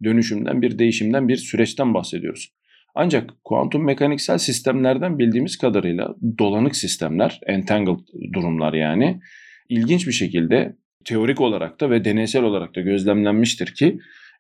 dönüşümden, 0.04 0.62
bir 0.62 0.78
değişimden, 0.78 1.28
bir 1.28 1.36
süreçten 1.36 1.94
bahsediyoruz. 1.94 2.52
Ancak 2.94 3.30
kuantum 3.44 3.84
mekaniksel 3.84 4.38
sistemlerden 4.38 5.18
bildiğimiz 5.18 5.58
kadarıyla 5.58 6.14
dolanık 6.38 6.76
sistemler, 6.76 7.40
entangled 7.46 7.98
durumlar 8.32 8.72
yani 8.72 9.20
ilginç 9.68 10.06
bir 10.06 10.12
şekilde 10.12 10.76
teorik 11.04 11.40
olarak 11.40 11.80
da 11.80 11.90
ve 11.90 12.04
deneysel 12.04 12.42
olarak 12.42 12.76
da 12.76 12.80
gözlemlenmiştir 12.80 13.74
ki 13.74 13.98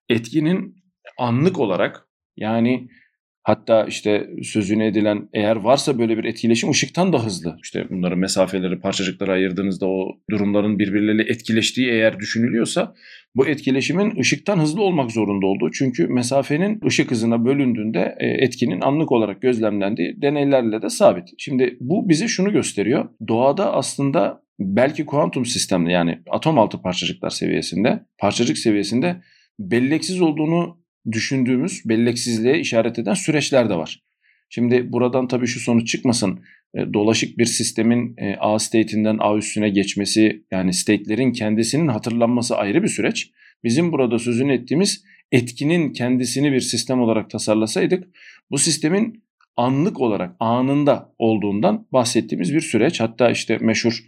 etkinin 0.08 0.77
anlık 1.18 1.58
olarak 1.58 2.08
yani 2.36 2.88
Hatta 3.48 3.84
işte 3.84 4.30
sözünü 4.42 4.84
edilen 4.84 5.28
eğer 5.32 5.56
varsa 5.56 5.98
böyle 5.98 6.18
bir 6.18 6.24
etkileşim 6.24 6.70
ışıktan 6.70 7.12
da 7.12 7.24
hızlı. 7.24 7.56
İşte 7.62 7.86
bunların 7.90 8.18
mesafeleri 8.18 8.80
parçacıklara 8.80 9.32
ayırdığınızda 9.32 9.86
o 9.86 10.08
durumların 10.30 10.78
birbirleriyle 10.78 11.22
etkileştiği 11.22 11.88
eğer 11.90 12.18
düşünülüyorsa 12.18 12.94
bu 13.34 13.46
etkileşimin 13.46 14.20
ışıktan 14.20 14.58
hızlı 14.58 14.82
olmak 14.82 15.12
zorunda 15.12 15.46
olduğu. 15.46 15.70
Çünkü 15.70 16.06
mesafenin 16.06 16.80
ışık 16.86 17.10
hızına 17.10 17.44
bölündüğünde 17.44 18.16
e, 18.18 18.26
etkinin 18.26 18.80
anlık 18.80 19.12
olarak 19.12 19.42
gözlemlendiği 19.42 20.22
deneylerle 20.22 20.82
de 20.82 20.90
sabit. 20.90 21.28
Şimdi 21.38 21.76
bu 21.80 22.08
bize 22.08 22.28
şunu 22.28 22.52
gösteriyor. 22.52 23.08
Doğada 23.28 23.72
aslında 23.72 24.42
belki 24.60 25.06
kuantum 25.06 25.46
sistemde 25.46 25.92
yani 25.92 26.18
atom 26.30 26.58
altı 26.58 26.82
parçacıklar 26.82 27.30
seviyesinde, 27.30 28.04
parçacık 28.18 28.58
seviyesinde 28.58 29.16
belleksiz 29.58 30.20
olduğunu 30.20 30.77
düşündüğümüz 31.12 31.82
belleksizliğe 31.84 32.58
işaret 32.60 32.98
eden 32.98 33.14
süreçler 33.14 33.70
de 33.70 33.76
var. 33.76 34.02
Şimdi 34.50 34.92
buradan 34.92 35.28
tabii 35.28 35.46
şu 35.46 35.60
sonuç 35.60 35.88
çıkmasın. 35.88 36.40
E, 36.74 36.92
dolaşık 36.94 37.38
bir 37.38 37.44
sistemin 37.44 38.14
e, 38.18 38.36
A 38.40 38.58
state'inden 38.58 39.16
A 39.20 39.36
üstüne 39.36 39.68
geçmesi 39.68 40.44
yani 40.50 40.72
state'lerin 40.72 41.32
kendisinin 41.32 41.88
hatırlanması 41.88 42.56
ayrı 42.56 42.82
bir 42.82 42.88
süreç. 42.88 43.30
Bizim 43.64 43.92
burada 43.92 44.18
sözünü 44.18 44.52
ettiğimiz 44.52 45.04
etkinin 45.32 45.92
kendisini 45.92 46.52
bir 46.52 46.60
sistem 46.60 47.00
olarak 47.00 47.30
tasarlasaydık 47.30 48.04
bu 48.50 48.58
sistemin 48.58 49.24
anlık 49.56 50.00
olarak 50.00 50.36
anında 50.40 51.14
olduğundan 51.18 51.86
bahsettiğimiz 51.92 52.54
bir 52.54 52.60
süreç. 52.60 53.00
Hatta 53.00 53.30
işte 53.30 53.58
meşhur 53.60 54.04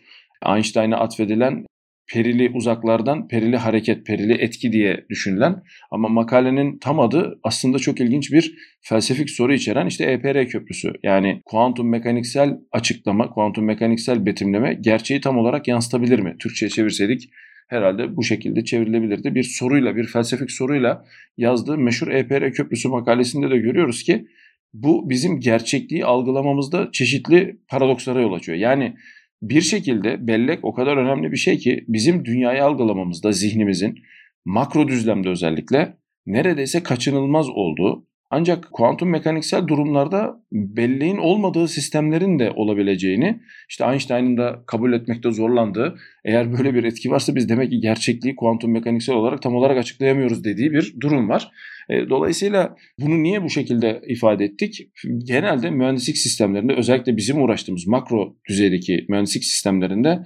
Einstein'a 0.47 0.97
atfedilen 0.97 1.67
perili 2.13 2.51
uzaklardan 2.55 3.29
perili 3.29 3.57
hareket, 3.57 4.07
perili 4.07 4.33
etki 4.33 4.73
diye 4.73 5.05
düşünülen 5.11 5.63
ama 5.91 6.09
makalenin 6.09 6.79
tam 6.79 7.01
adı 7.01 7.41
aslında 7.43 7.79
çok 7.79 8.01
ilginç 8.01 8.33
bir 8.33 8.55
felsefik 8.81 9.31
soru 9.31 9.55
içeren 9.55 9.87
işte 9.87 10.05
EPR 10.05 10.47
köprüsü. 10.47 10.93
Yani 11.03 11.43
kuantum 11.45 11.89
mekaniksel 11.89 12.59
açıklama, 12.73 13.31
kuantum 13.31 13.65
mekaniksel 13.65 14.27
betimleme 14.27 14.75
gerçeği 14.81 15.21
tam 15.21 15.39
olarak 15.39 15.69
yansıtabilir 15.69 16.19
mi? 16.19 16.37
Türkçe'ye 16.39 16.71
çevirseydik 16.71 17.31
herhalde 17.69 18.17
bu 18.17 18.25
şekilde 18.25 18.65
çevrilebilirdi. 18.65 19.35
Bir 19.35 19.43
soruyla, 19.43 19.97
bir 19.97 20.07
felsefik 20.07 20.51
soruyla 20.51 21.05
yazdığı 21.37 21.79
meşhur 21.79 22.09
EPR 22.09 22.53
köprüsü 22.53 22.89
makalesinde 22.89 23.51
de 23.51 23.59
görüyoruz 23.59 24.03
ki 24.03 24.27
bu 24.73 25.11
bizim 25.11 25.41
gerçekliği 25.41 26.05
algılamamızda 26.05 26.89
çeşitli 26.93 27.57
paradokslara 27.69 28.21
yol 28.21 28.33
açıyor. 28.33 28.59
Yani 28.59 28.95
bir 29.43 29.61
şekilde 29.61 30.27
bellek 30.27 30.65
o 30.65 30.75
kadar 30.75 30.97
önemli 30.97 31.33
bir 31.33 31.37
şey 31.37 31.59
ki 31.59 31.85
bizim 31.89 32.25
dünyayı 32.25 32.65
algılamamızda 32.65 33.33
zihnimizin 33.33 33.99
makro 34.45 34.89
düzlemde 34.89 35.29
özellikle 35.29 35.97
neredeyse 36.27 36.83
kaçınılmaz 36.83 37.49
olduğu 37.49 38.07
ancak 38.31 38.73
kuantum 38.73 39.11
mekaniksel 39.11 39.67
durumlarda 39.67 40.43
belleğin 40.53 41.17
olmadığı 41.17 41.69
sistemlerin 41.69 42.39
de 42.39 42.51
olabileceğini 42.51 43.41
işte 43.69 43.85
Einstein'ın 43.85 44.37
da 44.37 44.63
kabul 44.67 44.93
etmekte 44.93 45.31
zorlandığı 45.31 45.99
eğer 46.25 46.59
böyle 46.59 46.75
bir 46.75 46.85
etki 46.85 47.11
varsa 47.11 47.35
biz 47.35 47.49
demek 47.49 47.71
ki 47.71 47.81
gerçekliği 47.81 48.37
kuantum 48.37 48.73
mekaniksel 48.73 49.15
olarak 49.15 49.43
tam 49.43 49.55
olarak 49.55 49.79
açıklayamıyoruz 49.79 50.45
dediği 50.45 50.73
bir 50.73 50.95
durum 51.01 51.29
var. 51.29 51.51
E, 51.91 52.09
dolayısıyla 52.11 52.77
bunu 52.99 53.23
niye 53.23 53.43
bu 53.43 53.51
şekilde 53.51 54.03
ifade 54.07 54.45
ettik? 54.45 54.81
Genelde 55.25 55.71
mühendislik 55.71 56.19
sistemlerinde 56.19 56.75
özellikle 56.75 57.17
bizim 57.17 57.43
uğraştığımız 57.43 57.87
makro 57.87 58.37
düzeydeki 58.49 59.07
mühendislik 59.09 59.45
sistemlerinde 59.45 60.19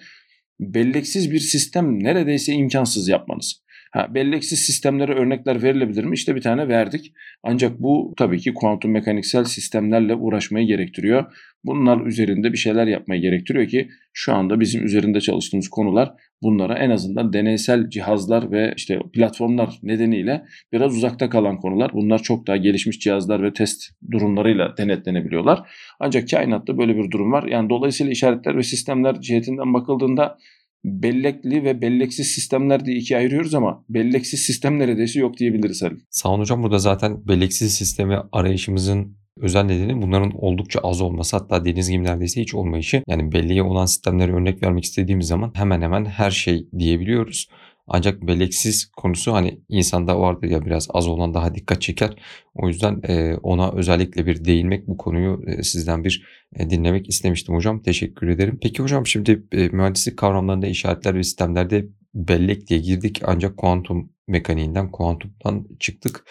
belleksiz 0.61 1.31
bir 1.31 1.39
sistem 1.39 2.05
neredeyse 2.05 2.53
imkansız 2.53 3.09
yapmanız. 3.09 3.64
Ha, 3.95 4.15
belleksiz 4.15 4.59
sistemlere 4.59 5.15
örnekler 5.15 5.63
verilebilir 5.63 6.05
mi? 6.05 6.15
İşte 6.15 6.37
bir 6.37 6.41
tane 6.41 6.69
verdik. 6.69 7.13
Ancak 7.43 7.79
bu 7.79 8.15
tabii 8.17 8.39
ki 8.39 8.55
kuantum 8.55 8.91
mekaniksel 8.91 9.45
sistemlerle 9.45 10.15
uğraşmayı 10.15 10.67
gerektiriyor. 10.67 11.25
Bunlar 11.65 12.07
üzerinde 12.07 12.53
bir 12.53 12.59
şeyler 12.59 12.87
yapmayı 12.87 13.21
gerektiriyor 13.23 13.69
ki 13.69 13.89
şu 14.13 14.35
anda 14.35 14.61
bizim 14.61 14.85
üzerinde 14.85 15.21
çalıştığımız 15.21 15.69
konular 15.69 16.13
bunlara 16.43 16.79
en 16.79 16.91
azından 16.91 17.33
deneysel 17.33 17.91
cihazlar 17.91 18.51
ve 18.51 18.75
işte 18.77 18.99
platformlar 19.13 19.79
nedeniyle 19.83 20.45
biraz 20.73 20.97
uzakta 20.97 21.31
kalan 21.31 21.57
konular. 21.57 21.91
Bunlar 21.95 22.23
çok 22.23 22.47
daha 22.47 22.57
gelişmiş 22.57 22.99
cihazlar 22.99 23.43
ve 23.43 23.53
test 23.53 23.83
durumlarıyla 24.11 24.77
denetlenebiliyorlar. 24.77 25.71
Ancak 26.01 26.29
kainatta 26.29 26.79
böyle 26.79 26.97
bir 26.97 27.11
durum 27.11 27.33
var. 27.33 27.43
Yani 27.43 27.71
dolayısıyla 27.71 28.13
işaretler 28.13 28.57
ve 28.57 28.63
sistemler 28.63 29.21
cihetinden 29.21 29.75
bakıldığında 29.75 30.39
bellekli 30.85 31.65
ve 31.65 31.83
belleksiz 31.83 32.27
sistemler 32.27 32.87
diye 32.87 32.97
ikiye 32.97 33.19
ayırıyoruz 33.19 33.55
ama 33.55 33.85
belleksiz 33.89 34.41
sistem 34.41 34.79
neredeyse 34.79 35.21
yok 35.21 35.39
diyebiliriz 35.39 35.83
Halil. 35.83 35.99
Sağ 36.11 36.29
hocam 36.29 36.63
burada 36.63 36.79
zaten 36.79 37.29
belleksiz 37.29 37.75
sistemi 37.75 38.19
arayışımızın 38.33 39.17
özel 39.41 39.65
nedeni 39.65 40.03
bunların 40.03 40.33
oldukça 40.35 40.81
az 40.81 41.01
olması 41.01 41.37
hatta 41.37 41.65
deniz 41.65 41.91
gibi 41.91 42.05
neredeyse 42.05 42.41
hiç 42.41 42.55
olmayışı. 42.55 43.03
Yani 43.09 43.33
belleğe 43.33 43.63
olan 43.63 43.87
sistemlere 43.87 44.33
örnek 44.33 44.63
vermek 44.63 44.85
istediğimiz 44.85 45.27
zaman 45.27 45.53
hemen 45.55 45.83
hemen 45.83 46.05
her 46.05 46.31
şey 46.31 46.69
diyebiliyoruz. 46.79 47.49
Ancak 47.87 48.23
belleksiz 48.23 48.87
konusu 48.87 49.33
hani 49.33 49.61
insanda 49.69 50.21
vardır 50.21 50.49
ya 50.49 50.65
biraz 50.65 50.89
az 50.91 51.09
olan 51.09 51.35
daha 51.35 51.55
dikkat 51.55 51.83
çeker. 51.83 52.17
O 52.55 52.69
yüzden 52.69 53.01
e, 53.09 53.35
ona 53.43 53.73
özellikle 53.73 54.27
bir 54.27 54.45
değinmek 54.45 54.89
bu 54.89 54.97
konuyu 54.97 55.43
e, 55.47 55.63
sizden 55.63 56.05
bir 56.05 56.25
e, 56.57 56.71
dinlemek 56.71 57.09
istemiştim 57.09 57.55
hocam. 57.55 57.83
Teşekkür 57.83 58.29
ederim. 58.29 58.59
Peki 58.63 58.83
hocam 58.83 59.07
şimdi 59.07 59.43
mühendislik 59.53 60.17
kavramlarında 60.17 60.67
işaretler 60.67 61.15
ve 61.15 61.23
sistemlerde 61.23 61.87
bellek 62.15 62.67
diye 62.67 62.81
girdik 62.81 63.21
ancak 63.25 63.57
kuantum 63.57 64.13
mekaniğinden, 64.29 64.91
kuantumdan 64.91 65.67
çıktık. 65.81 66.25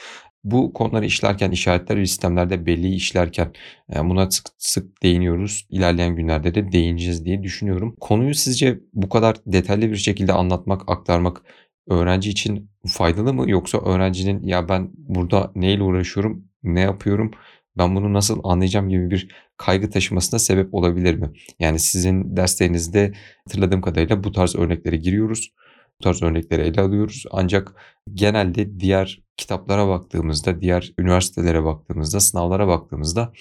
Bu 0.43 0.73
konuları 0.73 1.05
işlerken, 1.05 1.51
işaretler 1.51 1.97
ve 1.97 2.05
sistemlerde 2.05 2.65
belli 2.65 2.95
işlerken 2.95 3.53
e, 3.95 4.09
buna 4.09 4.31
sık 4.31 4.45
sık 4.57 5.03
değiniyoruz. 5.03 5.67
İlerleyen 5.69 6.15
günlerde 6.15 6.55
de 6.55 6.71
değineceğiz 6.71 7.25
diye 7.25 7.43
düşünüyorum. 7.43 7.95
Konuyu 8.00 8.33
sizce 8.33 8.79
bu 8.93 9.09
kadar 9.09 9.35
detaylı 9.45 9.91
bir 9.91 9.95
şekilde 9.95 10.33
anlatmak, 10.33 10.81
aktarmak 10.88 11.41
öğrenci 11.88 12.29
için 12.29 12.69
faydalı 12.88 13.33
mı? 13.33 13.50
Yoksa 13.50 13.77
öğrencinin 13.77 14.43
ya 14.43 14.69
ben 14.69 14.89
burada 14.97 15.51
neyle 15.55 15.83
uğraşıyorum, 15.83 16.45
ne 16.63 16.79
yapıyorum, 16.79 17.31
ben 17.77 17.95
bunu 17.95 18.13
nasıl 18.13 18.39
anlayacağım 18.43 18.89
gibi 18.89 19.12
bir 19.12 19.27
kaygı 19.57 19.89
taşımasına 19.89 20.39
sebep 20.39 20.73
olabilir 20.73 21.15
mi? 21.15 21.29
Yani 21.59 21.79
sizin 21.79 22.38
derslerinizde 22.38 23.13
hatırladığım 23.45 23.81
kadarıyla 23.81 24.23
bu 24.23 24.31
tarz 24.31 24.55
örneklere 24.55 24.97
giriyoruz. 24.97 25.53
Bu 26.00 26.03
tarz 26.03 26.23
örnekleri 26.23 26.62
ele 26.62 26.81
alıyoruz. 26.81 27.23
Ancak 27.31 27.75
genelde 28.13 28.79
diğer 28.79 29.23
kitaplara 29.38 29.88
baktığımızda, 29.88 30.62
diğer 30.62 30.93
üniversitelere 31.00 31.63
baktığımızda, 31.63 32.19
sınavlara 32.19 32.67
baktığımızda 32.67 33.33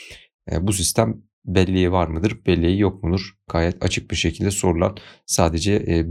e, 0.53 0.67
bu 0.67 0.73
sistem 0.73 1.23
belleği 1.45 1.93
var 1.93 2.09
mıdır, 2.09 2.41
belleği 2.47 2.81
yok 2.81 3.03
mudur? 3.03 3.35
Gayet 3.51 3.85
açık 3.85 4.11
bir 4.11 4.17
şekilde 4.17 4.51
sorulan 4.51 4.97
sadece 5.27 5.73
e, 5.73 6.07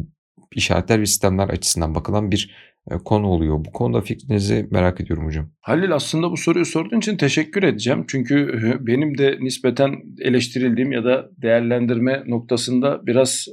işaretler 0.56 1.02
ve 1.02 1.06
sistemler 1.06 1.50
açısından 1.50 1.96
bakılan 1.96 2.32
bir 2.32 2.56
e, 2.92 2.98
konu 2.98 3.28
oluyor. 3.28 3.66
Bu 3.66 3.72
konuda 3.72 4.02
fikrinizi 4.02 4.68
merak 4.72 5.02
ediyorum 5.02 5.26
hocam. 5.26 5.52
Halil 5.62 5.94
aslında 5.94 6.32
bu 6.32 6.38
soruyu 6.38 6.66
sorduğun 6.66 6.98
için 6.98 7.18
teşekkür 7.18 7.64
edeceğim. 7.64 8.06
Çünkü 8.08 8.62
benim 8.82 9.18
de 9.18 9.38
nispeten 9.42 9.96
eleştirildiğim 10.22 10.92
ya 10.92 11.04
da 11.04 11.30
değerlendirme 11.42 12.24
noktasında 12.28 13.06
biraz 13.06 13.48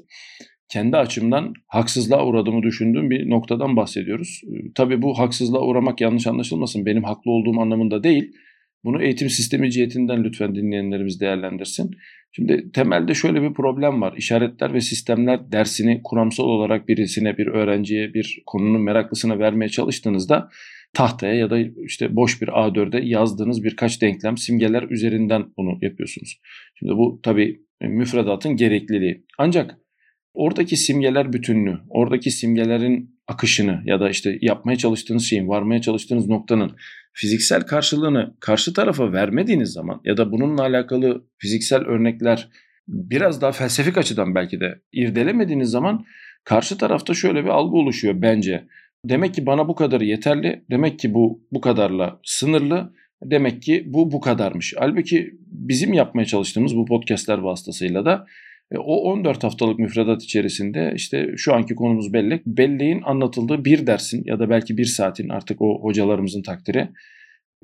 kendi 0.69 0.97
açımdan 0.97 1.55
haksızlığa 1.67 2.27
uğradığımı 2.27 2.63
düşündüğüm 2.63 3.11
bir 3.11 3.31
noktadan 3.31 3.77
bahsediyoruz. 3.77 4.41
Ee, 4.45 4.73
tabii 4.75 5.03
bu 5.03 5.19
haksızlığa 5.19 5.63
uğramak 5.63 6.01
yanlış 6.01 6.27
anlaşılmasın. 6.27 6.87
Benim 6.87 7.05
haklı 7.05 7.31
olduğum 7.31 7.61
anlamında 7.61 8.03
değil. 8.03 8.33
Bunu 8.85 9.03
eğitim 9.03 9.31
sistemi 9.31 9.71
cihetinden 9.71 10.25
lütfen 10.25 10.55
dinleyenlerimiz 10.55 11.21
değerlendirsin. 11.21 11.91
Şimdi 12.33 12.71
temelde 12.73 13.15
şöyle 13.15 13.43
bir 13.43 13.55
problem 13.55 14.01
var. 14.01 14.15
İşaretler 14.17 14.75
ve 14.75 14.81
sistemler 14.81 15.53
dersini 15.53 16.01
kuramsal 16.05 16.45
olarak 16.45 16.89
birisine, 16.89 17.39
bir 17.39 17.47
öğrenciye, 17.47 18.15
bir 18.15 18.43
konunun 18.47 18.81
meraklısına 18.81 19.39
vermeye 19.39 19.69
çalıştığınızda 19.69 20.49
tahtaya 20.95 21.35
ya 21.35 21.51
da 21.51 21.59
işte 21.85 22.17
boş 22.17 22.43
bir 22.43 22.49
A4'e 22.49 23.09
yazdığınız 23.09 23.65
birkaç 23.65 24.03
denklem, 24.03 24.37
simgeler 24.37 24.83
üzerinden 24.83 25.45
bunu 25.57 25.79
yapıyorsunuz. 25.83 26.41
Şimdi 26.75 26.93
bu 26.93 27.21
tabii 27.23 27.61
müfredatın 27.81 28.57
gerekliliği. 28.57 29.25
Ancak 29.39 29.79
oradaki 30.39 30.77
simgeler 30.77 31.33
bütünlüğü, 31.33 31.79
oradaki 31.89 32.31
simgelerin 32.31 33.19
akışını 33.29 33.83
ya 33.85 34.01
da 34.01 34.11
işte 34.11 34.39
yapmaya 34.41 34.79
çalıştığınız 34.79 35.25
şeyin, 35.25 35.49
varmaya 35.49 35.81
çalıştığınız 35.81 36.29
noktanın 36.29 36.73
fiziksel 37.13 37.63
karşılığını 37.63 38.35
karşı 38.41 38.73
tarafa 38.73 39.13
vermediğiniz 39.13 39.73
zaman 39.73 40.01
ya 40.05 40.17
da 40.17 40.33
bununla 40.33 40.63
alakalı 40.63 41.25
fiziksel 41.39 41.81
örnekler 41.81 42.49
biraz 42.89 43.41
daha 43.41 43.53
felsefik 43.53 43.99
açıdan 43.99 44.35
belki 44.35 44.61
de 44.61 44.81
irdelemediğiniz 44.93 45.71
zaman 45.71 46.05
karşı 46.45 46.79
tarafta 46.79 47.15
şöyle 47.15 47.45
bir 47.45 47.49
algı 47.49 47.77
oluşuyor 47.77 48.23
bence. 48.23 48.65
Demek 49.05 49.35
ki 49.35 49.47
bana 49.47 49.69
bu 49.69 49.75
kadarı 49.75 50.05
yeterli. 50.05 50.65
Demek 50.71 50.99
ki 50.99 51.15
bu 51.15 51.45
bu 51.53 51.61
kadarla 51.61 52.21
sınırlı. 52.25 52.93
Demek 53.23 53.63
ki 53.63 53.85
bu 53.87 54.13
bu 54.13 54.21
kadarmış. 54.21 54.75
Halbuki 54.79 55.35
bizim 55.47 55.93
yapmaya 55.93 56.25
çalıştığımız 56.25 56.77
bu 56.77 56.87
podcastler 56.87 57.39
vasıtasıyla 57.39 58.05
da 58.05 58.27
o 58.77 59.13
14 59.13 59.45
haftalık 59.45 59.79
müfredat 59.79 60.23
içerisinde 60.23 60.93
işte 60.97 61.31
şu 61.37 61.55
anki 61.55 61.75
konumuz 61.75 62.13
bellek. 62.13 62.47
Belleğin 62.47 63.03
anlatıldığı 63.03 63.65
bir 63.65 63.87
dersin 63.87 64.23
ya 64.27 64.39
da 64.39 64.51
belki 64.51 64.79
bir 64.79 64.85
saatin 64.85 65.29
artık 65.29 65.63
o 65.63 65.83
hocalarımızın 65.83 66.43
takdiri. 66.43 66.89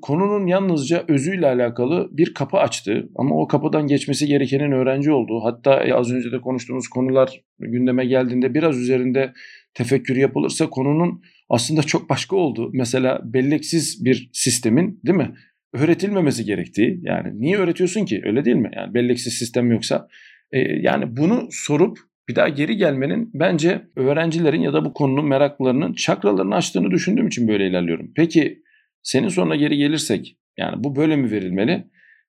Konunun 0.01 0.47
yalnızca 0.47 1.05
özüyle 1.07 1.47
alakalı 1.47 2.09
bir 2.11 2.33
kapı 2.33 2.57
açtı 2.57 3.09
ama 3.15 3.35
o 3.35 3.47
kapıdan 3.47 3.87
geçmesi 3.87 4.27
gerekenin 4.27 4.71
öğrenci 4.71 5.11
olduğu 5.11 5.43
hatta 5.43 5.83
e, 5.83 5.93
az 5.93 6.11
önce 6.11 6.31
de 6.31 6.41
konuştuğumuz 6.41 6.87
konular 6.87 7.41
gündeme 7.59 8.05
geldiğinde 8.05 8.53
biraz 8.53 8.77
üzerinde 8.77 9.33
tefekkür 9.73 10.15
yapılırsa 10.15 10.69
konunun 10.69 11.21
aslında 11.49 11.83
çok 11.83 12.09
başka 12.09 12.35
olduğu 12.35 12.69
mesela 12.73 13.21
belleksiz 13.23 14.05
bir 14.05 14.29
sistemin 14.33 14.99
değil 15.05 15.17
mi 15.17 15.35
öğretilmemesi 15.73 16.45
gerektiği 16.45 16.99
yani 17.03 17.41
niye 17.41 17.57
öğretiyorsun 17.57 18.05
ki 18.05 18.21
öyle 18.25 18.45
değil 18.45 18.57
mi 18.57 18.71
yani 18.75 18.93
belleksiz 18.93 19.33
sistem 19.33 19.71
yoksa 19.71 20.07
e, 20.55 20.59
yani 20.59 21.17
bunu 21.17 21.47
sorup 21.51 21.97
bir 22.29 22.35
daha 22.35 22.49
geri 22.49 22.77
gelmenin 22.77 23.31
bence 23.33 23.81
öğrencilerin 23.95 24.61
ya 24.61 24.73
da 24.73 24.85
bu 24.85 24.93
konunun 24.93 25.25
meraklarının 25.25 25.93
çakralarını 25.93 26.55
açtığını 26.55 26.91
düşündüğüm 26.91 27.27
için 27.27 27.47
böyle 27.47 27.67
ilerliyorum. 27.67 28.11
Peki 28.15 28.63
senin 29.03 29.27
sonra 29.27 29.55
geri 29.55 29.77
gelirsek 29.77 30.37
yani 30.57 30.83
bu 30.83 30.95
böyle 30.95 31.15
mi 31.15 31.31
verilmeli? 31.31 31.87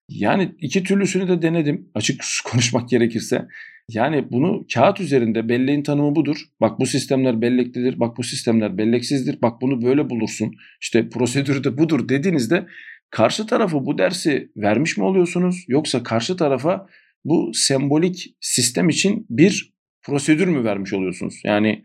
Yani 0.09 0.53
iki 0.61 0.83
türlüsünü 0.83 1.29
de 1.29 1.43
denedim 1.43 1.89
açık 1.95 2.25
konuşmak 2.45 2.89
gerekirse. 2.89 3.49
Yani 3.89 4.31
bunu 4.31 4.67
kağıt 4.75 5.01
üzerinde 5.01 5.49
belleğin 5.49 5.83
tanımı 5.83 6.17
budur. 6.17 6.37
Bak 6.61 6.81
bu 6.81 6.87
sistemler 6.87 7.41
belleklidir, 7.41 8.01
bak 8.01 8.17
bu 8.17 8.23
sistemler 8.23 8.79
belleksizdir, 8.79 9.43
bak 9.43 9.63
bunu 9.63 9.83
böyle 9.83 10.11
bulursun. 10.11 10.55
İşte 10.81 11.09
prosedürü 11.09 11.65
de 11.65 11.79
budur 11.79 12.09
dediğinizde 12.09 12.67
karşı 13.11 13.47
tarafı 13.47 13.87
bu 13.87 13.99
dersi 13.99 14.51
vermiş 14.57 14.97
mi 14.97 15.05
oluyorsunuz? 15.05 15.65
Yoksa 15.69 16.03
karşı 16.03 16.37
tarafa 16.37 16.87
bu 17.25 17.51
sembolik 17.55 18.37
sistem 18.41 18.89
için 18.89 19.27
bir 19.31 19.73
prosedür 20.03 20.49
mü 20.49 20.65
vermiş 20.65 20.93
oluyorsunuz? 20.93 21.41
Yani 21.45 21.83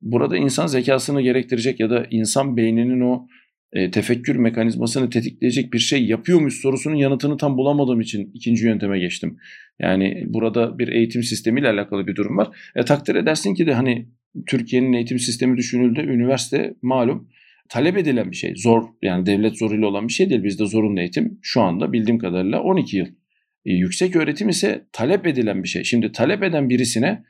burada 0.00 0.36
insan 0.36 0.66
zekasını 0.66 1.22
gerektirecek 1.22 1.80
ya 1.80 1.90
da 1.90 2.06
insan 2.10 2.56
beyninin 2.56 3.00
o 3.00 3.26
e, 3.72 3.90
tefekkür 3.90 4.36
mekanizmasını 4.36 5.10
tetikleyecek 5.10 5.72
bir 5.72 5.78
şey 5.78 6.06
yapıyor 6.06 6.38
muyuz 6.38 6.54
sorusunun 6.54 6.94
yanıtını 6.94 7.36
tam 7.36 7.56
bulamadığım 7.56 8.00
için 8.00 8.30
ikinci 8.34 8.66
yönteme 8.66 8.98
geçtim. 8.98 9.38
Yani 9.80 10.24
burada 10.26 10.78
bir 10.78 10.88
eğitim 10.88 11.22
sistemiyle 11.22 11.68
alakalı 11.68 12.06
bir 12.06 12.16
durum 12.16 12.36
var. 12.36 12.48
E, 12.76 12.84
takdir 12.84 13.14
edersin 13.14 13.54
ki 13.54 13.66
de 13.66 13.74
hani 13.74 14.08
Türkiye'nin 14.46 14.92
eğitim 14.92 15.18
sistemi 15.18 15.56
düşünüldü. 15.56 16.00
Üniversite 16.00 16.74
malum 16.82 17.28
talep 17.68 17.96
edilen 17.96 18.30
bir 18.30 18.36
şey. 18.36 18.54
Zor 18.56 18.82
yani 19.02 19.26
devlet 19.26 19.58
zoruyla 19.58 19.86
olan 19.86 20.08
bir 20.08 20.12
şey 20.12 20.30
değil. 20.30 20.44
Bizde 20.44 20.66
zorunlu 20.66 21.00
eğitim 21.00 21.38
şu 21.42 21.60
anda 21.60 21.92
bildiğim 21.92 22.18
kadarıyla 22.18 22.62
12 22.62 22.96
yıl. 22.96 23.06
E, 23.66 23.72
yüksek 23.72 24.16
öğretim 24.16 24.48
ise 24.48 24.86
talep 24.92 25.26
edilen 25.26 25.62
bir 25.62 25.68
şey. 25.68 25.84
Şimdi 25.84 26.12
talep 26.12 26.42
eden 26.42 26.68
birisine 26.68 27.22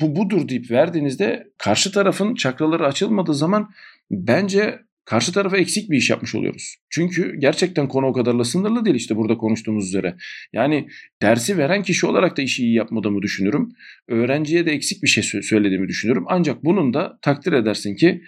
bu 0.00 0.16
budur 0.16 0.48
deyip 0.48 0.70
verdiğinizde 0.70 1.46
karşı 1.58 1.92
tarafın 1.92 2.34
çakraları 2.34 2.86
açılmadığı 2.86 3.34
zaman 3.34 3.70
bence 4.10 4.78
karşı 5.04 5.32
tarafa 5.32 5.56
eksik 5.56 5.90
bir 5.90 5.96
iş 5.96 6.10
yapmış 6.10 6.34
oluyoruz. 6.34 6.76
Çünkü 6.90 7.36
gerçekten 7.38 7.88
konu 7.88 8.06
o 8.06 8.12
kadarla 8.12 8.44
sınırlı 8.44 8.84
değil 8.84 8.96
işte 8.96 9.16
burada 9.16 9.36
konuştuğumuz 9.38 9.88
üzere. 9.88 10.16
Yani 10.52 10.88
dersi 11.22 11.58
veren 11.58 11.82
kişi 11.82 12.06
olarak 12.06 12.36
da 12.36 12.42
işi 12.42 12.62
iyi 12.62 12.74
yapmadığımı 12.74 13.22
düşünürüm. 13.22 13.72
Öğrenciye 14.08 14.66
de 14.66 14.72
eksik 14.72 15.02
bir 15.02 15.08
şey 15.08 15.42
söylediğimi 15.42 15.88
düşünüyorum. 15.88 16.24
Ancak 16.28 16.64
bunun 16.64 16.94
da 16.94 17.18
takdir 17.22 17.52
edersin 17.52 17.96
ki 17.96 18.22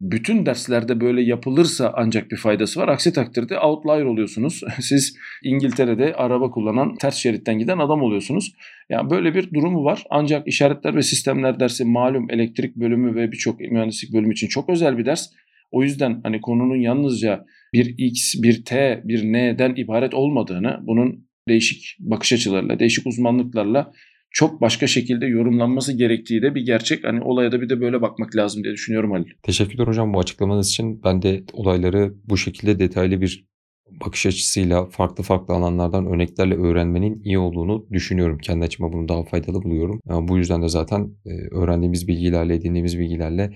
bütün 0.00 0.46
derslerde 0.46 1.00
böyle 1.00 1.22
yapılırsa 1.22 1.92
ancak 1.96 2.30
bir 2.30 2.36
faydası 2.36 2.80
var. 2.80 2.88
Aksi 2.88 3.12
takdirde 3.12 3.58
outlier 3.58 4.04
oluyorsunuz. 4.04 4.60
Siz 4.80 5.16
İngiltere'de 5.44 6.14
araba 6.14 6.50
kullanan 6.50 6.96
ters 6.96 7.16
şeritten 7.16 7.58
giden 7.58 7.78
adam 7.78 8.02
oluyorsunuz. 8.02 8.54
Yani 8.90 9.10
böyle 9.10 9.34
bir 9.34 9.54
durumu 9.54 9.84
var. 9.84 10.04
Ancak 10.10 10.48
işaretler 10.48 10.96
ve 10.96 11.02
sistemler 11.02 11.60
dersi 11.60 11.84
malum 11.84 12.30
elektrik 12.30 12.76
bölümü 12.76 13.14
ve 13.14 13.32
birçok 13.32 13.60
mühendislik 13.60 14.12
bölümü 14.12 14.32
için 14.32 14.48
çok 14.48 14.68
özel 14.68 14.98
bir 14.98 15.06
ders. 15.06 15.26
O 15.70 15.82
yüzden 15.82 16.20
hani 16.22 16.40
konunun 16.40 16.76
yalnızca 16.76 17.44
bir 17.72 17.94
X, 17.98 18.34
bir 18.42 18.64
T, 18.64 19.02
bir 19.04 19.24
N'den 19.24 19.74
ibaret 19.76 20.14
olmadığını, 20.14 20.80
bunun 20.82 21.28
değişik 21.48 21.96
bakış 21.98 22.32
açılarıyla, 22.32 22.78
değişik 22.78 23.06
uzmanlıklarla 23.06 23.92
çok 24.30 24.60
başka 24.60 24.86
şekilde 24.86 25.26
yorumlanması 25.26 25.92
gerektiği 25.92 26.42
de 26.42 26.54
bir 26.54 26.66
gerçek. 26.66 27.04
Hani 27.04 27.20
olaya 27.20 27.52
da 27.52 27.60
bir 27.60 27.68
de 27.68 27.80
böyle 27.80 28.02
bakmak 28.02 28.36
lazım 28.36 28.64
diye 28.64 28.74
düşünüyorum 28.74 29.10
Halil. 29.10 29.30
Teşekkürler 29.42 29.86
hocam 29.86 30.14
bu 30.14 30.20
açıklamanız 30.20 30.68
için. 30.68 31.02
Ben 31.04 31.22
de 31.22 31.44
olayları 31.52 32.14
bu 32.24 32.36
şekilde 32.36 32.78
detaylı 32.78 33.20
bir 33.20 33.48
bakış 33.90 34.26
açısıyla 34.26 34.86
farklı 34.86 35.24
farklı 35.24 35.54
alanlardan 35.54 36.06
örneklerle 36.06 36.54
öğrenmenin 36.54 37.22
iyi 37.24 37.38
olduğunu 37.38 37.86
düşünüyorum. 37.92 38.38
Kendi 38.38 38.64
açıma 38.64 38.92
bunu 38.92 39.08
daha 39.08 39.24
faydalı 39.24 39.62
buluyorum. 39.62 40.00
Yani 40.08 40.28
bu 40.28 40.38
yüzden 40.38 40.62
de 40.62 40.68
zaten 40.68 41.14
öğrendiğimiz 41.50 42.08
bilgilerle, 42.08 42.54
edindiğimiz 42.54 42.98
bilgilerle 42.98 43.52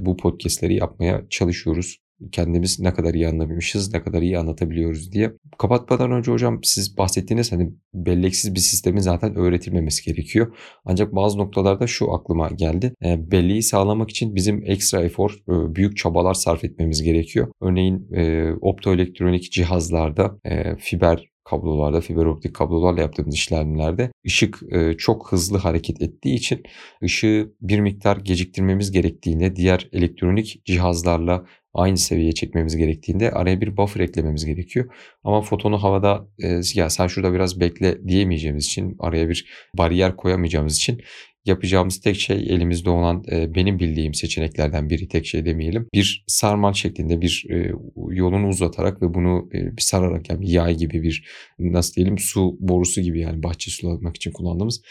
bu 0.00 0.16
podcastleri 0.16 0.74
yapmaya 0.74 1.26
çalışıyoruz 1.30 1.98
kendimiz 2.32 2.80
ne 2.80 2.94
kadar 2.94 3.14
iyi 3.14 3.28
anlamışız, 3.28 3.94
ne 3.94 4.02
kadar 4.02 4.22
iyi 4.22 4.38
anlatabiliyoruz 4.38 5.12
diye. 5.12 5.32
Kapatmadan 5.58 6.12
önce 6.12 6.32
hocam 6.32 6.60
siz 6.62 6.98
bahsettiğiniz 6.98 7.52
hani 7.52 7.70
belleksiz 7.94 8.54
bir 8.54 8.60
sistemin 8.60 9.00
zaten 9.00 9.36
öğretilmemesi 9.36 10.04
gerekiyor. 10.04 10.56
Ancak 10.84 11.14
bazı 11.14 11.38
noktalarda 11.38 11.86
şu 11.86 12.12
aklıma 12.12 12.48
geldi. 12.48 12.94
E, 13.04 13.30
belleği 13.30 13.62
sağlamak 13.62 14.10
için 14.10 14.34
bizim 14.34 14.62
ekstra 14.66 15.02
efor, 15.02 15.30
e, 15.30 15.74
büyük 15.74 15.96
çabalar 15.96 16.34
sarf 16.34 16.64
etmemiz 16.64 17.02
gerekiyor. 17.02 17.48
Örneğin 17.60 18.12
e, 18.12 18.52
optoelektronik 18.60 19.52
cihazlarda 19.52 20.38
e, 20.44 20.76
fiber 20.76 21.35
kablolarda, 21.50 22.00
fiber 22.00 22.24
optik 22.24 22.54
kablolarla 22.54 23.00
yaptığımız 23.00 23.34
işlemlerde 23.34 24.10
ışık 24.26 24.62
e, 24.70 24.96
çok 24.96 25.32
hızlı 25.32 25.58
hareket 25.58 26.02
ettiği 26.02 26.34
için 26.34 26.62
ışığı 27.02 27.52
bir 27.60 27.80
miktar 27.80 28.16
geciktirmemiz 28.16 28.92
gerektiğinde 28.92 29.56
diğer 29.56 29.88
elektronik 29.92 30.62
cihazlarla 30.64 31.46
aynı 31.74 31.98
seviyeye 31.98 32.32
çekmemiz 32.32 32.76
gerektiğinde 32.76 33.30
araya 33.30 33.60
bir 33.60 33.76
buffer 33.76 34.00
eklememiz 34.00 34.44
gerekiyor. 34.44 34.86
Ama 35.24 35.40
fotonu 35.42 35.82
havada 35.82 36.28
e, 36.42 36.60
ya 36.74 36.90
sen 36.90 37.06
şurada 37.06 37.32
biraz 37.34 37.60
bekle 37.60 38.08
diyemeyeceğimiz 38.08 38.66
için 38.66 38.96
araya 38.98 39.28
bir 39.28 39.46
bariyer 39.74 40.16
koyamayacağımız 40.16 40.76
için 40.76 41.00
yapacağımız 41.46 42.00
tek 42.00 42.16
şey 42.16 42.36
elimizde 42.36 42.90
olan 42.90 43.24
e, 43.32 43.54
benim 43.54 43.78
bildiğim 43.78 44.14
seçeneklerden 44.14 44.90
biri 44.90 45.08
tek 45.08 45.26
şey 45.26 45.44
demeyelim. 45.44 45.88
Bir 45.94 46.24
sarmal 46.26 46.72
şeklinde 46.72 47.20
bir 47.20 47.46
e, 47.50 47.72
yolunu 48.10 48.48
uzatarak 48.48 49.02
ve 49.02 49.14
bunu 49.14 49.48
e, 49.54 49.76
bir 49.76 49.82
sararak 49.82 50.30
yani 50.30 50.50
yay 50.50 50.76
gibi 50.76 51.02
bir 51.02 51.24
nasıl 51.58 51.94
diyelim 51.94 52.18
su 52.18 52.56
borusu 52.60 53.00
gibi 53.00 53.20
yani 53.20 53.42
bahçe 53.42 53.70
sulamak 53.70 54.16
için 54.16 54.32
kullandığımız 54.32 54.82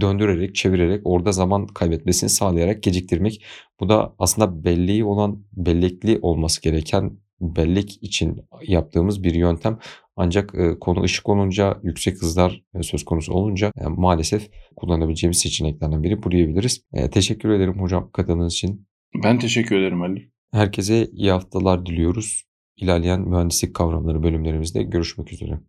döndürerek, 0.00 0.54
çevirerek 0.54 1.00
orada 1.04 1.32
zaman 1.32 1.66
kaybetmesini 1.66 2.30
sağlayarak 2.30 2.82
geciktirmek. 2.82 3.44
Bu 3.80 3.88
da 3.88 4.14
aslında 4.18 4.64
belleği 4.64 5.04
olan, 5.04 5.44
bellekli 5.52 6.18
olması 6.22 6.62
gereken 6.62 7.18
bellek 7.40 8.02
için 8.02 8.40
yaptığımız 8.66 9.22
bir 9.22 9.34
yöntem. 9.34 9.78
Ancak 10.16 10.54
e, 10.54 10.78
konu 10.78 11.02
ışık 11.02 11.28
olunca, 11.28 11.80
yüksek 11.82 12.22
hızlar 12.22 12.62
e, 12.74 12.82
söz 12.82 13.04
konusu 13.04 13.32
olunca 13.32 13.72
e, 13.76 13.86
maalesef 13.86 14.50
kullanabileceğimiz 14.76 15.38
seçeneklerden 15.38 16.02
biri 16.02 16.22
bu 16.22 16.30
diyebiliriz. 16.30 16.84
Teşekkür 17.12 17.50
ederim 17.50 17.80
hocam 17.80 18.10
katıldığınız 18.12 18.52
için. 18.52 18.86
Ben 19.24 19.38
teşekkür 19.38 19.76
ederim 19.80 20.02
Ali. 20.02 20.32
Herkese 20.52 21.06
iyi 21.06 21.30
haftalar 21.30 21.86
diliyoruz. 21.86 22.44
İlerleyen 22.76 23.20
mühendislik 23.20 23.74
kavramları 23.74 24.22
bölümlerimizde 24.22 24.82
görüşmek 24.82 25.32
üzere. 25.32 25.60